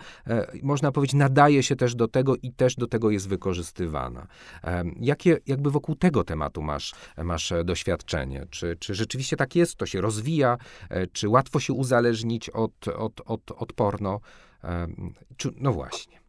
[0.63, 4.27] można powiedzieć, nadaje się też do tego i też do tego jest wykorzystywana.
[4.99, 6.93] Jakie jakby wokół tego tematu masz,
[7.23, 8.45] masz doświadczenie?
[8.49, 9.75] Czy, czy rzeczywiście tak jest?
[9.75, 10.57] To się rozwija?
[11.11, 14.19] Czy łatwo się uzależnić od, od, od, od porno?
[15.57, 16.19] No właśnie.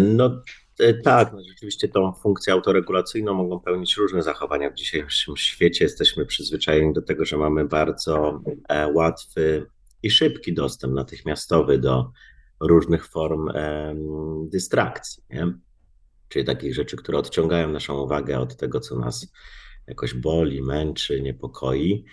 [0.00, 0.42] No
[0.78, 4.70] E, tak, no rzeczywiście tą funkcję autoregulacyjną mogą pełnić różne zachowania.
[4.70, 9.66] W dzisiejszym świecie jesteśmy przyzwyczajeni do tego, że mamy bardzo e, łatwy
[10.02, 12.10] i szybki dostęp natychmiastowy do
[12.60, 13.48] różnych form
[14.46, 15.52] dystrakcji, nie?
[16.28, 19.32] czyli takich rzeczy, które odciągają naszą uwagę od tego, co nas
[19.86, 22.04] jakoś boli, męczy, niepokoi.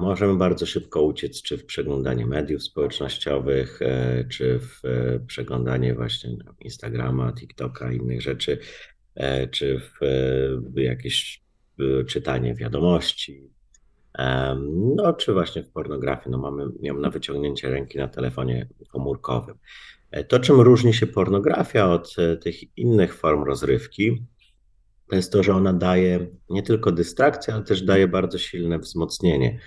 [0.00, 6.30] Możemy bardzo szybko uciec, czy w przeglądanie mediów społecznościowych, e, czy w e, przeglądanie właśnie
[6.60, 8.58] Instagrama, TikToka, innych rzeczy,
[9.14, 9.80] e, czy
[10.74, 11.42] w jakieś
[12.06, 13.50] czytanie wiadomości,
[14.96, 16.30] no czy właśnie w pornografii.
[16.30, 19.58] No mamy ją na wyciągnięcie ręki na telefonie komórkowym.
[20.28, 24.22] To, czym różni się pornografia od tych innych form rozrywki,
[25.12, 29.58] to jest to, że ona daje nie tylko dystrakcję, ale też daje bardzo silne wzmocnienie.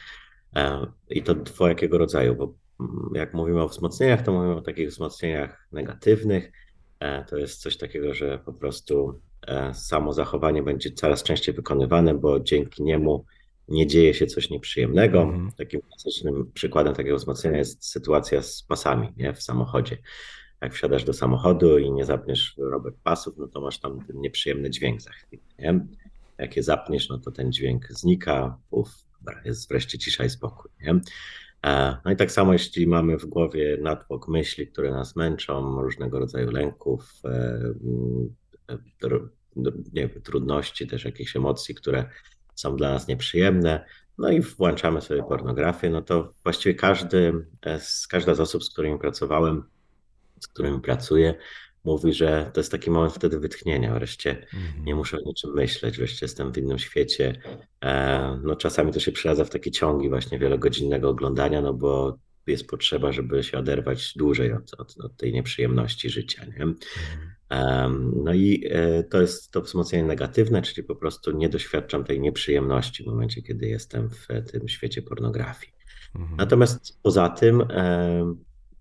[0.55, 4.89] E, I to dwojakiego rodzaju, bo mm, jak mówimy o wzmocnieniach, to mówimy o takich
[4.89, 6.51] wzmocnieniach negatywnych.
[6.99, 12.13] E, to jest coś takiego, że po prostu e, samo zachowanie będzie coraz częściej wykonywane,
[12.13, 13.25] bo dzięki niemu
[13.67, 15.21] nie dzieje się coś nieprzyjemnego.
[15.21, 15.51] Mm.
[15.57, 19.33] Takim klasycznym przykładem takiego wzmocnienia jest sytuacja z pasami nie?
[19.33, 19.97] w samochodzie
[20.61, 24.69] jak wsiadasz do samochodu i nie zapniesz robek pasów, no to masz tam ten nieprzyjemny
[24.69, 25.43] dźwięk za chwilę.
[25.59, 25.85] Nie?
[26.37, 28.89] Jak je zapniesz, no to ten dźwięk znika, uf,
[29.45, 30.71] jest wreszcie cisza i spokój.
[30.81, 30.99] Nie?
[31.65, 36.19] E, no i tak samo, jeśli mamy w głowie natłok myśli, które nas męczą, różnego
[36.19, 37.59] rodzaju lęków, e,
[38.69, 38.77] e,
[39.93, 42.09] nie trudności, też jakichś emocji, które
[42.55, 43.85] są dla nas nieprzyjemne,
[44.17, 47.33] no i włączamy sobie pornografię, no to właściwie każdy,
[48.09, 49.63] każda z osób, z którymi pracowałem,
[50.39, 51.35] z którymi pracuję,
[51.85, 53.93] mówi, że to jest taki moment wtedy wytchnienia.
[53.93, 54.97] Wreszcie nie mhm.
[54.97, 57.41] muszę o niczym myśleć, wreszcie jestem w innym świecie.
[57.83, 62.17] E, no czasami to się przeradza w takie ciągi właśnie wielogodzinnego oglądania, no bo
[62.47, 66.45] jest potrzeba, żeby się oderwać dłużej od, od, od tej nieprzyjemności życia.
[66.45, 66.61] Nie?
[66.61, 66.75] Mhm.
[68.23, 73.03] No i e, to jest to wzmocnienie negatywne, czyli po prostu nie doświadczam tej nieprzyjemności
[73.03, 75.73] w momencie, kiedy jestem w tym świecie pornografii.
[76.15, 76.37] Mhm.
[76.37, 77.63] Natomiast poza tym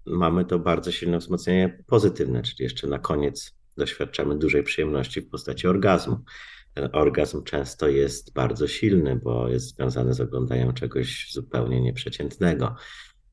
[0.06, 5.66] mamy to bardzo silne wzmocnienie pozytywne, czyli jeszcze na koniec doświadczamy dużej przyjemności w postaci
[5.66, 6.18] orgazmu.
[6.74, 12.76] Ten orgazm często jest bardzo silny, bo jest związany z oglądaniem czegoś zupełnie nieprzeciętnego,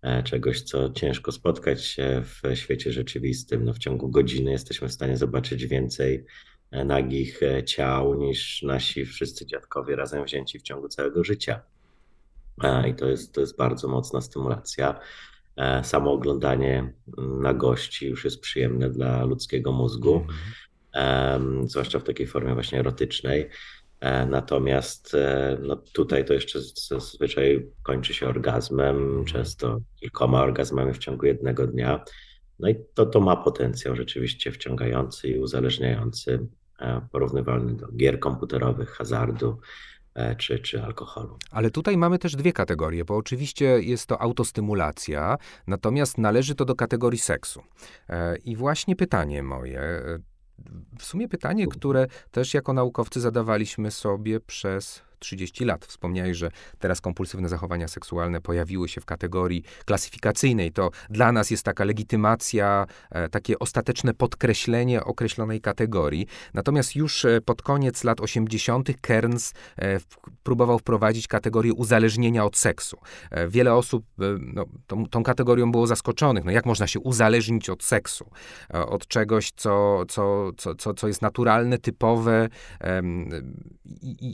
[0.02, 3.66] e, czegoś, co ciężko spotkać się w świecie rzeczywistym.
[3.66, 6.26] No, w ciągu godziny jesteśmy w stanie zobaczyć więcej
[6.72, 11.62] e, nagich e, ciał niż nasi wszyscy dziadkowie razem wzięci w ciągu całego życia.
[12.90, 15.00] I to jest, to jest bardzo mocna stymulacja.
[15.58, 16.94] E, samo oglądanie
[17.42, 20.26] na gości już jest przyjemne dla ludzkiego mózgu,
[20.94, 21.70] mm.
[21.70, 23.50] zwłaszcza w takiej formie właśnie erotycznej.
[24.00, 26.60] E, natomiast e, no, tutaj to jeszcze
[26.90, 29.26] zazwyczaj kończy się orgazmem, mm.
[29.26, 32.04] często kilkoma orgazmami w ciągu jednego dnia.
[32.60, 36.48] No i to, to ma potencjał rzeczywiście wciągający i uzależniający,
[37.12, 39.60] porównywalny do gier komputerowych, hazardu,
[40.38, 41.38] czy, czy alkoholu.
[41.52, 46.76] Ale tutaj mamy też dwie kategorie, bo oczywiście jest to autostymulacja, natomiast należy to do
[46.76, 47.64] kategorii seksu.
[48.10, 50.20] E, I właśnie pytanie moje, e,
[51.00, 55.86] w sumie pytanie, które też jako naukowcy zadawaliśmy sobie przez 30 lat.
[55.86, 60.72] Wspomniałeś, że teraz kompulsywne zachowania seksualne pojawiły się w kategorii klasyfikacyjnej.
[60.72, 66.28] To dla nas jest taka legitymacja, e, takie ostateczne podkreślenie określonej kategorii.
[66.54, 68.90] Natomiast już e, pod koniec lat 80.
[69.02, 70.00] Kearns e,
[70.44, 72.98] próbował wprowadzić kategorię uzależnienia od seksu.
[73.48, 74.06] Wiele osób
[74.40, 76.44] no, tą, tą kategorią było zaskoczonych.
[76.46, 78.30] No, jak można się uzależnić od seksu?
[78.70, 82.50] Od czegoś, co, co, co, co, co jest naturalne, typowe,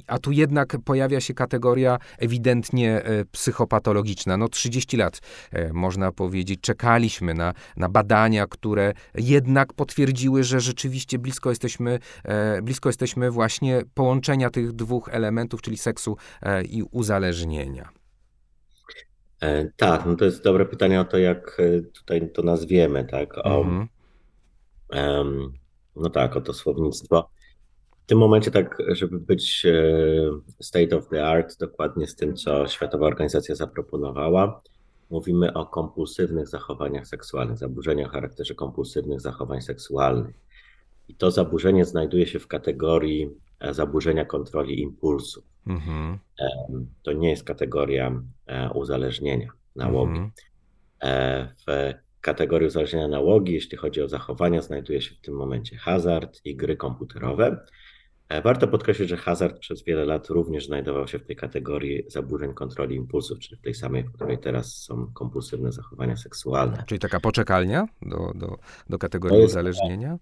[0.08, 4.38] a tu jednak pojawia się kategoria ewidentnie e, psychopatologiczna.
[4.38, 5.20] No 30 lat,
[5.52, 12.62] e, można powiedzieć, czekaliśmy na, na badania, które jednak potwierdziły, że rzeczywiście blisko jesteśmy, e,
[12.62, 16.18] blisko jesteśmy właśnie połączenia tych dwóch elementów, czyli seksu
[16.70, 17.90] i uzależnienia.
[19.78, 21.58] Tak, no to jest dobre pytanie o to, jak
[21.94, 23.38] tutaj to nazwiemy, tak?
[23.38, 23.88] O, mm
[24.90, 25.50] -hmm.
[25.96, 27.30] no tak, o to słownictwo
[28.08, 33.06] tym momencie, tak, żeby być e, state of the art, dokładnie z tym, co Światowa
[33.08, 34.62] Organizacja zaproponowała,
[35.10, 40.36] mówimy o kompulsywnych zachowaniach seksualnych, zaburzeniach o charakterze kompulsywnych zachowań seksualnych.
[41.08, 43.30] I to zaburzenie znajduje się w kategorii
[43.72, 45.44] zaburzenia kontroli impulsów.
[45.68, 46.20] Mhm.
[47.04, 48.24] To nie jest kategoria
[48.74, 50.20] uzależnienia, nałogi.
[50.20, 50.32] Mhm.
[51.68, 56.56] W kategorii uzależnienia nałogi, jeśli chodzi o zachowania, znajduje się w tym momencie hazard i
[56.56, 57.66] gry komputerowe.
[58.30, 62.54] E, warto podkreślić, że hazard przez wiele lat również znajdował się w tej kategorii zaburzeń
[62.54, 66.84] kontroli impulsów, czyli w tej samej, w której teraz są kompulsywne zachowania seksualne.
[66.88, 68.58] Czyli taka poczekalnia do, do,
[68.90, 70.18] do kategorii uzależnienia?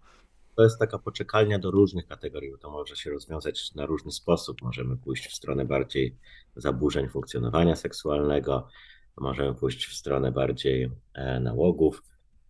[0.56, 4.62] To jest taka poczekalnia do różnych kategorii, bo to może się rozwiązać na różny sposób.
[4.62, 6.18] Możemy pójść w stronę bardziej
[6.56, 8.68] zaburzeń funkcjonowania seksualnego,
[9.18, 12.04] możemy pójść w stronę bardziej e, nałogów,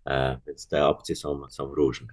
[0.05, 2.07] e, więc te opcje są, są różne.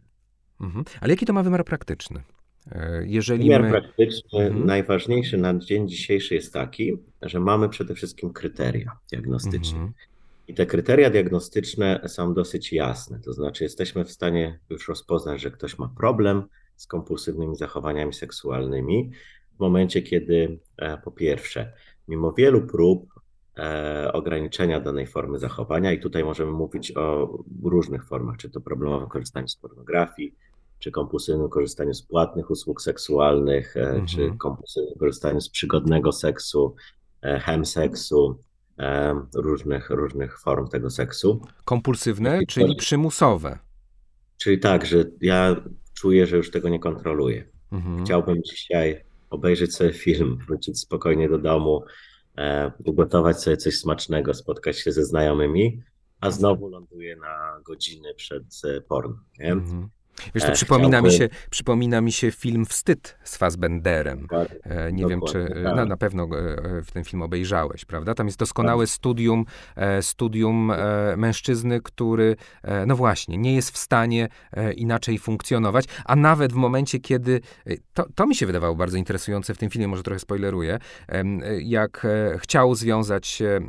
[0.60, 0.84] Mhm.
[1.00, 2.22] Ale jaki to ma wymiar praktyczny?
[2.70, 3.70] E, jeżeli Wymiar my...
[3.70, 4.66] praktyczny, mhm.
[4.66, 9.78] najważniejszy na dzień dzisiejszy jest taki, że mamy przede wszystkim kryteria diagnostyczne.
[9.78, 9.92] Mhm.
[10.48, 15.50] I te kryteria diagnostyczne są dosyć jasne, to znaczy jesteśmy w stanie już rozpoznać, że
[15.50, 16.42] ktoś ma problem
[16.76, 19.10] z kompulsywnymi zachowaniami seksualnymi
[19.56, 20.58] w momencie, kiedy
[21.04, 21.72] po pierwsze,
[22.08, 23.12] mimo wielu prób
[23.58, 29.08] E, ograniczenia danej formy zachowania i tutaj możemy mówić o różnych formach, czy to problemowym
[29.08, 30.34] korzystaniu z pornografii,
[30.82, 34.06] czy kompulsywnym korzystaniu z płatnych usług seksualnych, e, mhm.
[34.06, 36.74] czy kompulsywnym korzystaniu z przygodnego seksu,
[37.22, 38.38] chemseksu,
[38.78, 41.40] e, różnych, różnych form tego seksu.
[41.64, 43.58] Kompulsywne, czyli przymusowe.
[44.38, 45.56] Czyli tak, że ja
[45.94, 47.44] czuję, że już tego nie kontroluję.
[47.72, 48.04] Mhm.
[48.04, 51.84] Chciałbym dzisiaj obejrzeć sobie film, wrócić spokojnie do domu,
[52.38, 55.82] E, ugotować sobie coś smacznego, spotkać się ze znajomymi,
[56.20, 59.18] a znowu ląduję na godziny przed e, porno.
[59.38, 59.54] Nie?
[59.54, 59.86] -hmm.
[60.34, 64.26] Wiesz, to e, przypomina, mi się, przypomina mi się film Wstyd z Fassbenderem.
[64.62, 65.76] E, nie wiem, czy tak.
[65.76, 66.28] na, na pewno e,
[66.82, 68.14] w ten film obejrzałeś, prawda?
[68.14, 68.94] Tam jest doskonałe tak.
[68.94, 69.44] studium,
[70.00, 70.72] studium
[71.16, 72.36] mężczyzny, który,
[72.86, 74.28] no właśnie, nie jest w stanie
[74.76, 77.40] inaczej funkcjonować, a nawet w momencie, kiedy,
[77.94, 80.78] to, to mi się wydawało bardzo interesujące w tym filmie, może trochę spoileruję,
[81.62, 82.06] jak
[82.38, 83.60] chciał związać się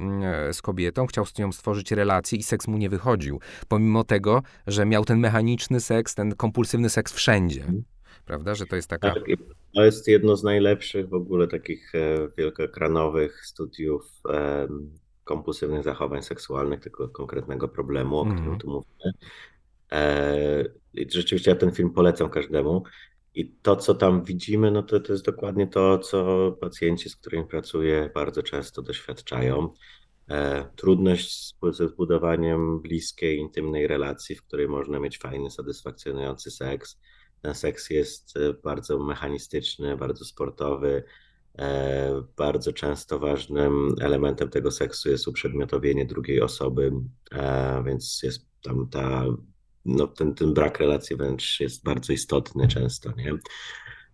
[0.51, 4.86] z kobietą, chciał z nią stworzyć relację i seks mu nie wychodził, pomimo tego, że
[4.86, 7.62] miał ten mechaniczny seks, ten kompulsywny seks wszędzie.
[7.62, 7.84] Mhm.
[8.26, 9.13] Prawda, że to jest taka.
[9.13, 9.24] Tak,
[9.76, 14.67] to jest jedno z najlepszych w ogóle takich e, wielkoekranowych studiów e,
[15.24, 18.60] kompulsywnych zachowań seksualnych, tego konkretnego problemu, o którym mm.
[18.60, 19.13] tu mówimy.
[19.91, 20.65] E,
[21.10, 22.84] rzeczywiście ja ten film polecam każdemu.
[23.36, 27.46] I to, co tam widzimy, no to, to jest dokładnie to, co pacjenci, z którymi
[27.46, 29.74] pracuję, bardzo często doświadczają.
[30.29, 36.99] E, trudność ze zbudowaniem bliskiej, intymnej relacji, w której można mieć fajny, satysfakcjonujący seks.
[37.41, 41.03] Ten seks jest e, bardzo mechanistyczny, bardzo sportowy.
[41.59, 46.91] E, bardzo często ważnym elementem tego seksu jest uprzedmiotowienie drugiej osoby,
[47.86, 49.25] więc jest tam ta,
[49.86, 53.38] no ten, ten brak relacji wręcz jest bardzo istotny często, nie?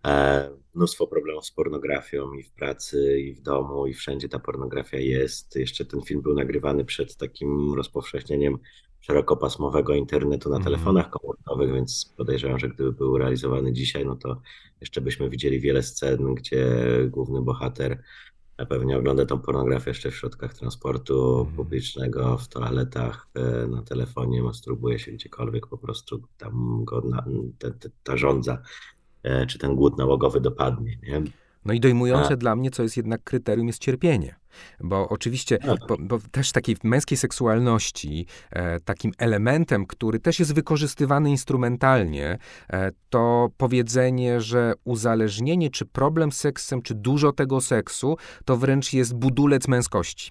[0.06, 4.98] E, mnóstwo problemów z pornografią i w pracy, i w domu, i wszędzie ta pornografia
[4.98, 5.56] jest.
[5.56, 8.58] Jeszcze ten film był nagrywany przed takim rozpowszechnieniem
[9.00, 10.64] szerokopasmowego internetu na mm.
[10.64, 14.40] telefonach komórkowych, więc podejrzewam, że gdyby był realizowany dzisiaj, no to
[14.80, 16.66] jeszcze byśmy widzieli wiele scen, gdzie
[17.08, 18.02] główny bohater
[18.68, 21.56] pewnie ogląda tą pornografię jeszcze w środkach transportu mm.
[21.56, 27.24] publicznego, w toaletach, e, na telefonie, masturbuje się gdziekolwiek, po prostu tam go na,
[28.02, 28.99] ta żądza E,
[29.48, 30.98] czy ten głód nałogowy dopadnie.
[31.02, 31.22] Nie?
[31.64, 32.36] No i dojmujące A.
[32.36, 34.39] dla mnie, co jest jednak kryterium, jest cierpienie.
[34.80, 35.78] Bo oczywiście, tak.
[35.88, 42.38] bo, bo też takiej męskiej seksualności, e, takim elementem, który też jest wykorzystywany instrumentalnie,
[42.72, 48.92] e, to powiedzenie, że uzależnienie, czy problem z seksem, czy dużo tego seksu, to wręcz
[48.92, 50.30] jest budulec męskości.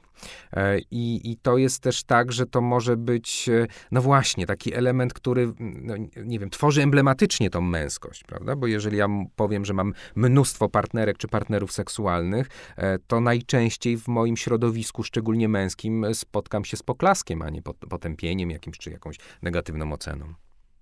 [0.54, 4.74] E, I, I to jest też tak, że to może być, e, no właśnie, taki
[4.74, 8.56] element, który, no, nie wiem, tworzy emblematycznie tą męskość, prawda?
[8.56, 14.08] Bo jeżeli ja powiem, że mam mnóstwo partnerek czy partnerów seksualnych, e, to najczęściej w
[14.10, 19.94] moim środowisku, szczególnie męskim, spotkam się z poklaskiem, a nie potępieniem jakimś czy jakąś negatywną
[19.94, 20.34] oceną.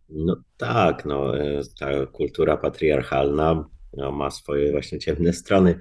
[0.09, 1.31] No tak, no,
[1.79, 5.79] ta kultura patriarchalna no, ma swoje właśnie ciemne strony.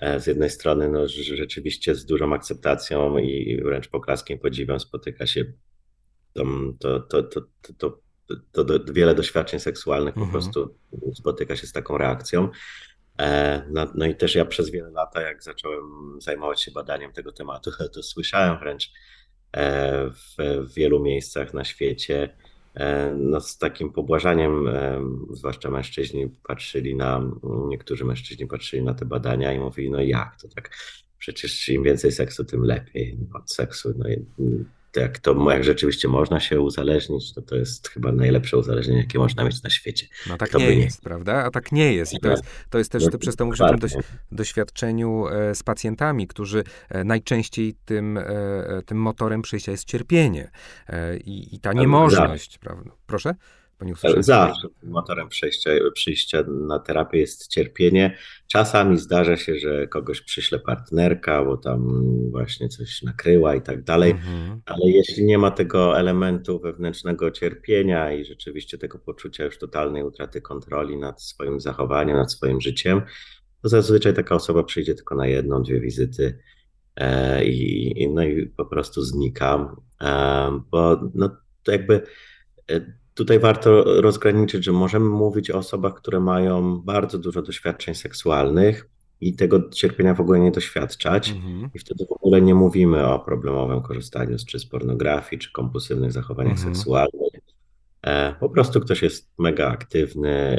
[0.00, 5.44] E, z jednej strony no, rzeczywiście z dużą akceptacją i wręcz poklaskiem podziwem spotyka się
[6.78, 7.42] to, to, to,
[8.52, 10.26] to, to, wiele doświadczeń seksualnych mhm.
[10.26, 10.74] po prostu
[11.14, 12.48] spotyka się z taką reakcją.
[13.18, 15.84] E, no, no, i też ja przez wiele lat, jak zacząłem
[16.20, 18.92] zajmować się badaniem tego tematu, to słyszałem wręcz
[19.52, 20.36] e, w,
[20.74, 22.36] wielu miejscach na świecie
[22.74, 24.68] E, no, z takim pobłażaniem,
[25.30, 27.30] zwłaszcza mężczyźni patrzyli na,
[27.68, 30.70] niektórzy mężczyźni patrzyli na te badania i mówili, no jak to tak,
[31.18, 33.94] przecież im więcej seksu, tym lepiej od seksu.
[33.96, 34.06] No,
[34.96, 39.44] jak to jak rzeczywiście można się uzależnić, to to jest chyba najlepsze uzależnienie, jakie można
[39.44, 40.06] mieć na świecie.
[40.28, 41.04] No tak Kto nie jest, nie.
[41.04, 41.44] prawda?
[41.44, 42.14] A tak nie jest.
[42.14, 43.92] I to jest, to jest też, no, przez to mówisz o tym doś,
[44.32, 48.24] doświadczeniu e, z pacjentami, którzy e, najczęściej tym, e,
[48.86, 50.50] tym motorem przejścia jest cierpienie
[51.24, 52.90] i, i ta niemożność, prawda?
[53.06, 53.34] Proszę?
[54.18, 58.16] Zawsze motorem przejścia, przyjścia na terapię jest cierpienie.
[58.46, 64.10] Czasami zdarza się, że kogoś przyśle partnerka, bo tam właśnie coś nakryła i tak dalej,
[64.10, 64.60] mhm.
[64.66, 70.40] ale jeśli nie ma tego elementu wewnętrznego cierpienia i rzeczywiście tego poczucia już totalnej utraty
[70.40, 73.02] kontroli nad swoim zachowaniem, nad swoim życiem,
[73.62, 76.38] to zazwyczaj taka osoba przyjdzie tylko na jedną, dwie wizyty
[76.96, 82.02] e, i, no i po prostu znika, e, bo no, to jakby
[82.70, 88.88] e, Tutaj warto rozgraniczyć, że możemy mówić o osobach, które mają bardzo dużo doświadczeń seksualnych
[89.20, 91.30] i tego cierpienia w ogóle nie doświadczać.
[91.30, 91.70] Mhm.
[91.74, 96.12] I wtedy w ogóle nie mówimy o problemowym korzystaniu z, czy z pornografii, czy kompulsywnych
[96.12, 96.74] zachowaniach mhm.
[96.74, 97.32] seksualnych.
[98.02, 100.58] E, po prostu ktoś jest mega aktywny,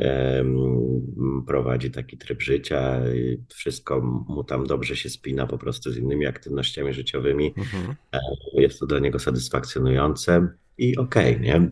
[1.48, 3.02] prowadzi taki tryb życia,
[3.48, 7.54] wszystko mu tam dobrze się spina po prostu z innymi aktywnościami życiowymi.
[7.58, 7.96] Mhm.
[8.14, 8.20] E,
[8.54, 10.48] jest to dla niego satysfakcjonujące
[10.78, 11.72] i okej, okay, nie?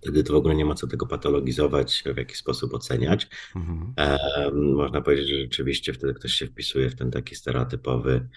[0.00, 3.28] Wtedy to w ogóle nie ma co tego patologizować, w jakiś sposób oceniać.
[3.56, 3.92] Mhm.
[3.96, 8.28] E, można powiedzieć, że rzeczywiście wtedy ktoś się wpisuje w ten taki stereotypowy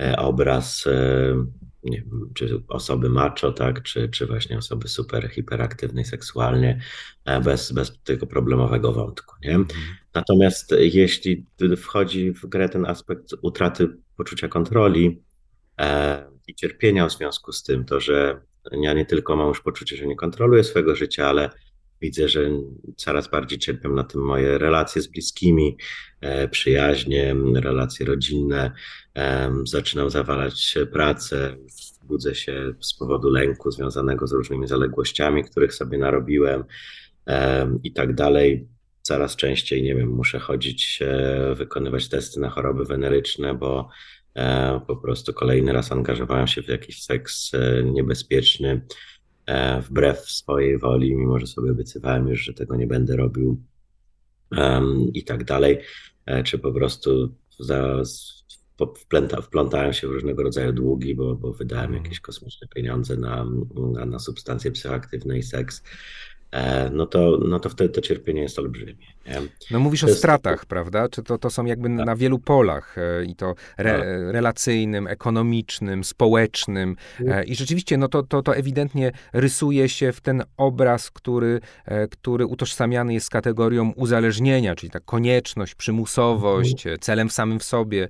[0.00, 1.46] e, obraz e,
[1.84, 6.80] nie wiem, czy osoby macho, tak, czy, czy właśnie osoby super hiperaktywnej seksualnie,
[7.24, 9.34] e, bez, bez tego problemowego wątku.
[9.42, 9.54] Nie?
[9.54, 9.80] Mhm.
[10.14, 11.46] Natomiast jeśli
[11.76, 15.22] wchodzi w grę ten aspekt utraty poczucia kontroli
[15.80, 18.40] e, i cierpienia w związku z tym, to że
[18.72, 21.50] ja nie tylko mam już poczucie, że nie kontroluję swojego życia, ale
[22.00, 22.50] widzę, że
[22.96, 25.76] coraz bardziej cierpią na tym moje relacje z bliskimi,
[26.20, 28.72] e, przyjaźnie, relacje rodzinne.
[29.64, 31.56] Zaczynam zawalać pracę,
[32.04, 36.64] budzę się z powodu lęku związanego z różnymi zaległościami, których sobie narobiłem
[37.82, 38.68] i tak dalej.
[39.02, 43.88] Coraz częściej, nie wiem, muszę chodzić, e, wykonywać testy na choroby weneryczne, bo E,
[44.86, 48.86] po prostu kolejny raz angażowałem się w jakiś seks e, niebezpieczny,
[49.46, 53.62] e, wbrew swojej woli, mimo że sobie obiecywałem już, że tego nie będę robił
[55.14, 55.78] i tak dalej,
[56.44, 58.02] czy po prostu za,
[58.98, 62.04] wpląta, wplątałem się w różnego rodzaju długi, bo, bo wydałem mhm.
[62.04, 63.46] jakieś kosmiczne pieniądze na,
[63.92, 65.82] na, na substancje psychoaktywne i seks.
[66.54, 69.06] E, no to, no to wtedy to cierpienie jest olbrzymie.
[69.26, 69.42] Nie?
[69.70, 71.08] No mówisz to o stratach, prawda?
[71.08, 72.06] Czy to, to są jakby tak.
[72.06, 74.04] na wielu polach e, i to re, tak.
[74.34, 76.96] relacyjnym, ekonomicznym, społecznym
[77.26, 81.60] e, i rzeczywiście no to, to, to ewidentnie rysuje się w ten obraz, który,
[82.10, 86.98] który utożsamiany jest z kategorią uzależnienia, czyli ta konieczność, przymusowość, mhm.
[87.00, 88.08] celem samym w sobie,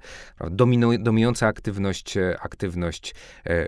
[0.51, 3.14] dominu, dominująca aktywność, aktywność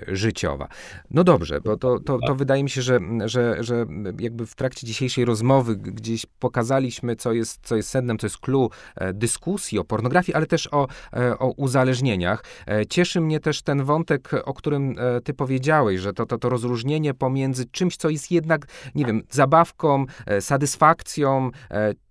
[0.08, 0.68] życiowa.
[1.10, 2.36] No dobrze, bo to, to, to tak.
[2.36, 3.86] wydaje mi się, że, że, że
[4.20, 8.38] jakby w trakcie trakcie dzisiejszej rozmowy gdzieś pokazaliśmy, co jest, co jest sednem, co jest
[8.38, 12.44] clue e, dyskusji o pornografii, ale też o, e, o uzależnieniach.
[12.66, 17.14] E, cieszy mnie też ten wątek, o którym ty powiedziałeś, że to, to, to rozróżnienie
[17.14, 20.06] pomiędzy czymś, co jest jednak, nie wiem, zabawką,
[20.40, 21.50] satysfakcją,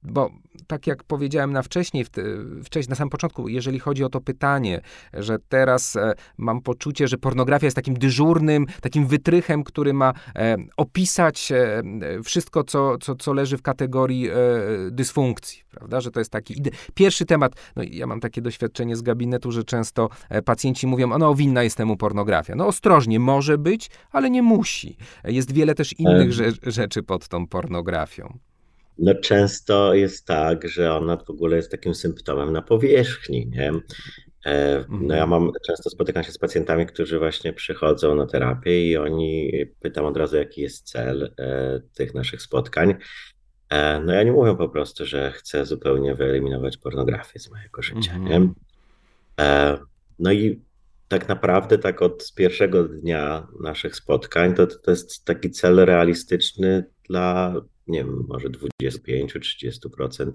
[0.03, 0.29] bo
[0.67, 2.05] tak jak powiedziałem na wcześniej,
[2.63, 4.81] wcześniej, na samym początku, jeżeli chodzi o to pytanie,
[5.13, 10.57] że teraz e, mam poczucie, że pornografia jest takim dyżurnym, takim wytrychem, który ma e,
[10.77, 11.83] opisać e,
[12.23, 14.29] wszystko, co, co, co leży w kategorii
[14.91, 16.01] dysfunkcji, prawda?
[16.01, 16.61] Że to jest taki
[16.93, 17.53] pierwszy temat.
[17.75, 20.09] No ja mam takie doświadczenie z gabinetu, że często
[20.45, 22.55] pacjenci mówią, no winna jest temu pornografia.
[22.55, 24.97] No ostrożnie, może być, ale nie musi.
[25.23, 26.31] Jest wiele też innych
[26.63, 28.37] rzeczy pod tą pornografią.
[28.97, 33.71] No często jest tak, że ona w ogóle jest takim symptomem na powierzchni, nie?
[34.45, 35.29] E, no ja mhm.
[35.29, 40.17] mam, często spotykam się z pacjentami, którzy właśnie przychodzą na terapię i oni pytam od
[40.17, 42.95] razu, jaki jest cel e, tych naszych spotkań.
[43.69, 48.17] E, no ja nie mówię po prostu, że chcę zupełnie wyeliminować pornografię z mojego życia,
[48.17, 48.35] nie?
[48.35, 48.55] Mhm.
[50.19, 50.61] No i
[51.07, 57.55] tak naprawdę tak od pierwszego dnia naszych spotkań to, to jest taki cel realistyczny dla
[57.87, 60.31] nie wiem, może 25-30%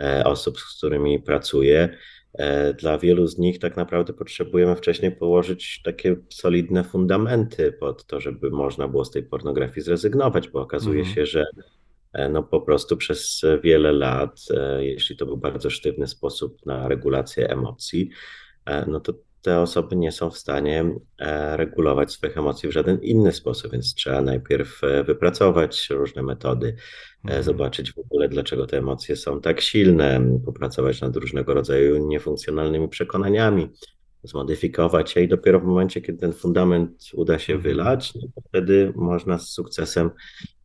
[0.00, 1.98] e, osób, z którymi pracuję.
[2.34, 8.20] E, dla wielu z nich tak naprawdę potrzebujemy wcześniej położyć takie solidne fundamenty pod to,
[8.20, 11.14] żeby można było z tej pornografii zrezygnować, bo okazuje mm.
[11.14, 11.46] się, że
[12.12, 14.40] e, no po prostu przez wiele lat,
[14.78, 18.10] jeśli to był bardzo sztywny sposób na regulację emocji,
[18.86, 19.14] no to
[19.44, 20.84] te osoby nie są w stanie
[21.18, 26.66] e, regulować swoich emocji w żaden inny sposób, więc trzeba najpierw e, wypracować różne metody,
[26.66, 26.72] e,
[27.24, 27.42] mhm.
[27.42, 33.68] zobaczyć w ogóle, dlaczego te emocje są tak silne, popracować nad różnego rodzaju niefunkcjonalnymi przekonaniami,
[34.22, 37.62] zmodyfikować je i dopiero w momencie, kiedy ten fundament uda się mhm.
[37.62, 40.10] wylać, no wtedy można z sukcesem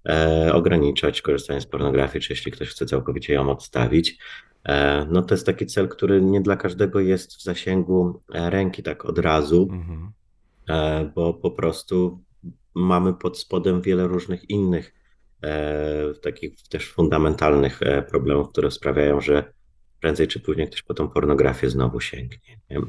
[0.10, 4.18] e, ograniczać korzystanie z pornografii, czy jeśli ktoś chce całkowicie ją odstawić.
[4.64, 8.84] E, no to jest taki cel, który nie dla każdego jest w zasięgu e, ręki
[8.84, 10.12] tak od razu, mhm.
[10.70, 12.24] e, bo po prostu
[12.76, 14.94] mamy pod spodem wiele różnych innych
[15.44, 19.54] e, takich też fundamentalnych e, problemów, które sprawiają, że
[20.02, 22.60] prędzej czy później ktoś po tą pornografię znowu sięgnie.
[22.70, 22.80] Nie?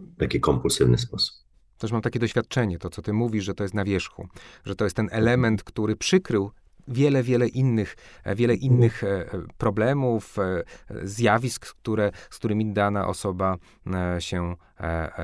[0.00, 1.44] W taki kompulsywny sposób.
[1.78, 4.28] Też mam takie doświadczenie, to co ty mówisz, że to jest na wierzchu,
[4.64, 6.50] że to jest ten element, który przykrył
[6.88, 9.26] wiele, wiele innych, e, wiele innych e,
[9.58, 10.62] problemów, e,
[11.02, 13.56] zjawisk, które, z którymi dana osoba
[14.18, 14.56] się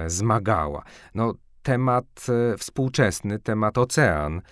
[0.07, 0.83] zmagała.
[1.15, 2.27] No, temat
[2.59, 4.43] współczesny, temat ocean,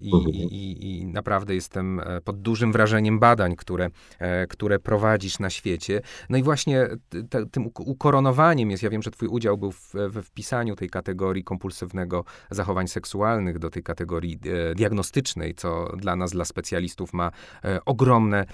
[0.00, 0.34] I, mhm.
[0.34, 3.88] i, I, naprawdę jestem e, pod dużym wrażeniem badań, które,
[4.18, 6.00] e, które prowadzisz na świecie.
[6.30, 6.88] No i właśnie
[7.30, 11.44] te, tym ukoronowaniem jest, ja wiem, że twój udział był w, we wpisaniu tej kategorii
[11.44, 14.38] kompulsywnego zachowań seksualnych do tej kategorii
[14.76, 17.30] diagnostycznej, co dla nas, dla specjalistów ma
[17.86, 18.44] ogromne,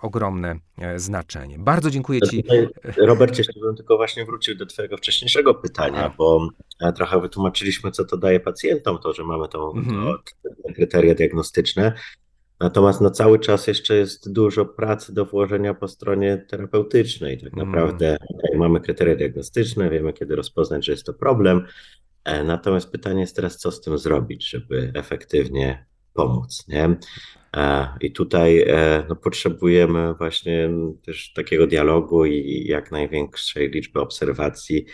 [0.00, 0.56] ogromne
[0.96, 1.58] znaczenie.
[1.58, 2.44] Bardzo dziękuję ci.
[2.96, 6.48] Robert, jeszcze bym tylko właśnie wrócił do twojego wcześniejszego pytania, bo
[6.96, 10.04] trochę wytłumaczyliśmy, co to daje pacjentom, to, że mamy tą, mhm.
[10.04, 11.92] to, kryteria diagnostyczne.
[12.60, 17.38] Natomiast no, cały czas jeszcze jest dużo pracy do włożenia po stronie terapeutycznej.
[17.38, 17.66] Tak mm.
[17.66, 18.16] naprawdę
[18.56, 21.66] mamy kryteria diagnostyczne, wiemy kiedy rozpoznać, że jest to problem.
[22.24, 26.64] E, natomiast pytanie jest teraz, co z tym zrobić, żeby efektywnie pomóc.
[26.68, 26.96] Nie?
[27.56, 30.70] E, I tutaj e, no, potrzebujemy właśnie
[31.02, 34.84] też takiego dialogu i jak największej liczby obserwacji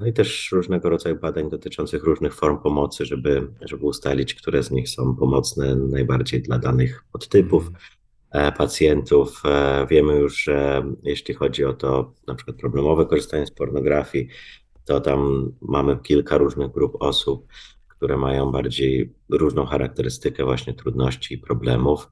[0.00, 4.70] no i też różnego rodzaju badań dotyczących różnych form pomocy, żeby, żeby ustalić, które z
[4.70, 7.82] nich są pomocne najbardziej dla danych podtypów mhm.
[8.30, 9.42] e, pacjentów.
[9.44, 14.28] E, wiemy już, że jeśli chodzi o to na przykład problemowe korzystanie z pornografii,
[14.84, 17.46] to tam mamy kilka różnych grup osób,
[17.88, 22.08] które mają bardziej różną charakterystykę właśnie trudności i problemów.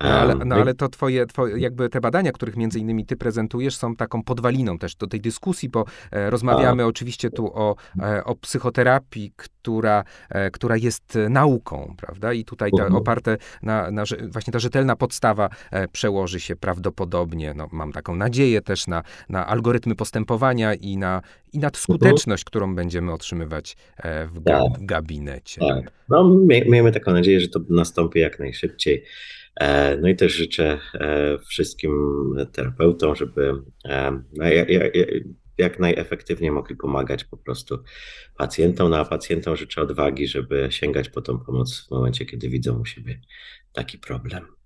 [0.00, 3.76] No ale, no ale to twoje, twoje, jakby te badania, których między innymi ty prezentujesz,
[3.76, 6.86] są taką podwaliną też do tej dyskusji, bo e, rozmawiamy A.
[6.86, 12.32] oczywiście tu o, e, o psychoterapii, która, e, która jest nauką, prawda?
[12.32, 12.96] I tutaj ta, mhm.
[12.96, 15.48] oparte na, na, właśnie ta rzetelna podstawa
[15.92, 21.22] przełoży się prawdopodobnie, no, mam taką nadzieję też na, na algorytmy postępowania i na,
[21.52, 23.76] i na skuteczność, którą będziemy otrzymywać
[24.32, 24.86] w, ga, tak.
[24.86, 25.60] gabinecie.
[25.60, 25.92] Tak.
[26.08, 29.04] No, miejmy taką nadzieję, że to nastąpi jak najszybciej.
[29.58, 31.92] E, no i też życzę e, wszystkim
[32.52, 33.52] terapeutom, żeby
[33.84, 34.44] e, no,
[35.58, 37.78] jak najefektywniej mogli pomagać po prostu
[38.36, 38.90] pacjentom.
[38.90, 42.84] No a pacjentom życzę odwagi, żeby sięgać po tą pomoc w momencie, kiedy widzą u
[42.84, 43.20] siebie
[43.72, 44.57] taki problem.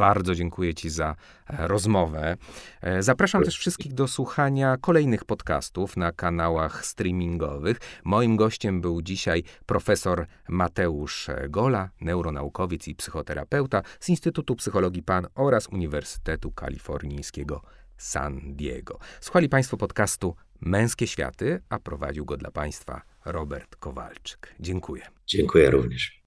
[0.00, 2.36] Bardzo dziękuję Ci za e, rozmowę.
[2.80, 7.80] E, zapraszam też wszystkich do słuchania kolejnych podcastów na kanałach streamingowych.
[8.04, 15.68] Moim gościem był dzisiaj profesor Mateusz Gola, neuronaukowiec i psychoterapeuta z Instytutu Psychologii PAN oraz
[15.68, 17.62] Uniwersytetu Kalifornijskiego
[17.96, 18.98] San Diego.
[19.20, 24.54] Słuchali Państwo podcastu Męskie Światy, a prowadził go dla Państwa Robert Kowalczyk.
[24.60, 25.02] Dziękuję.
[25.26, 26.18] Dziękuję również.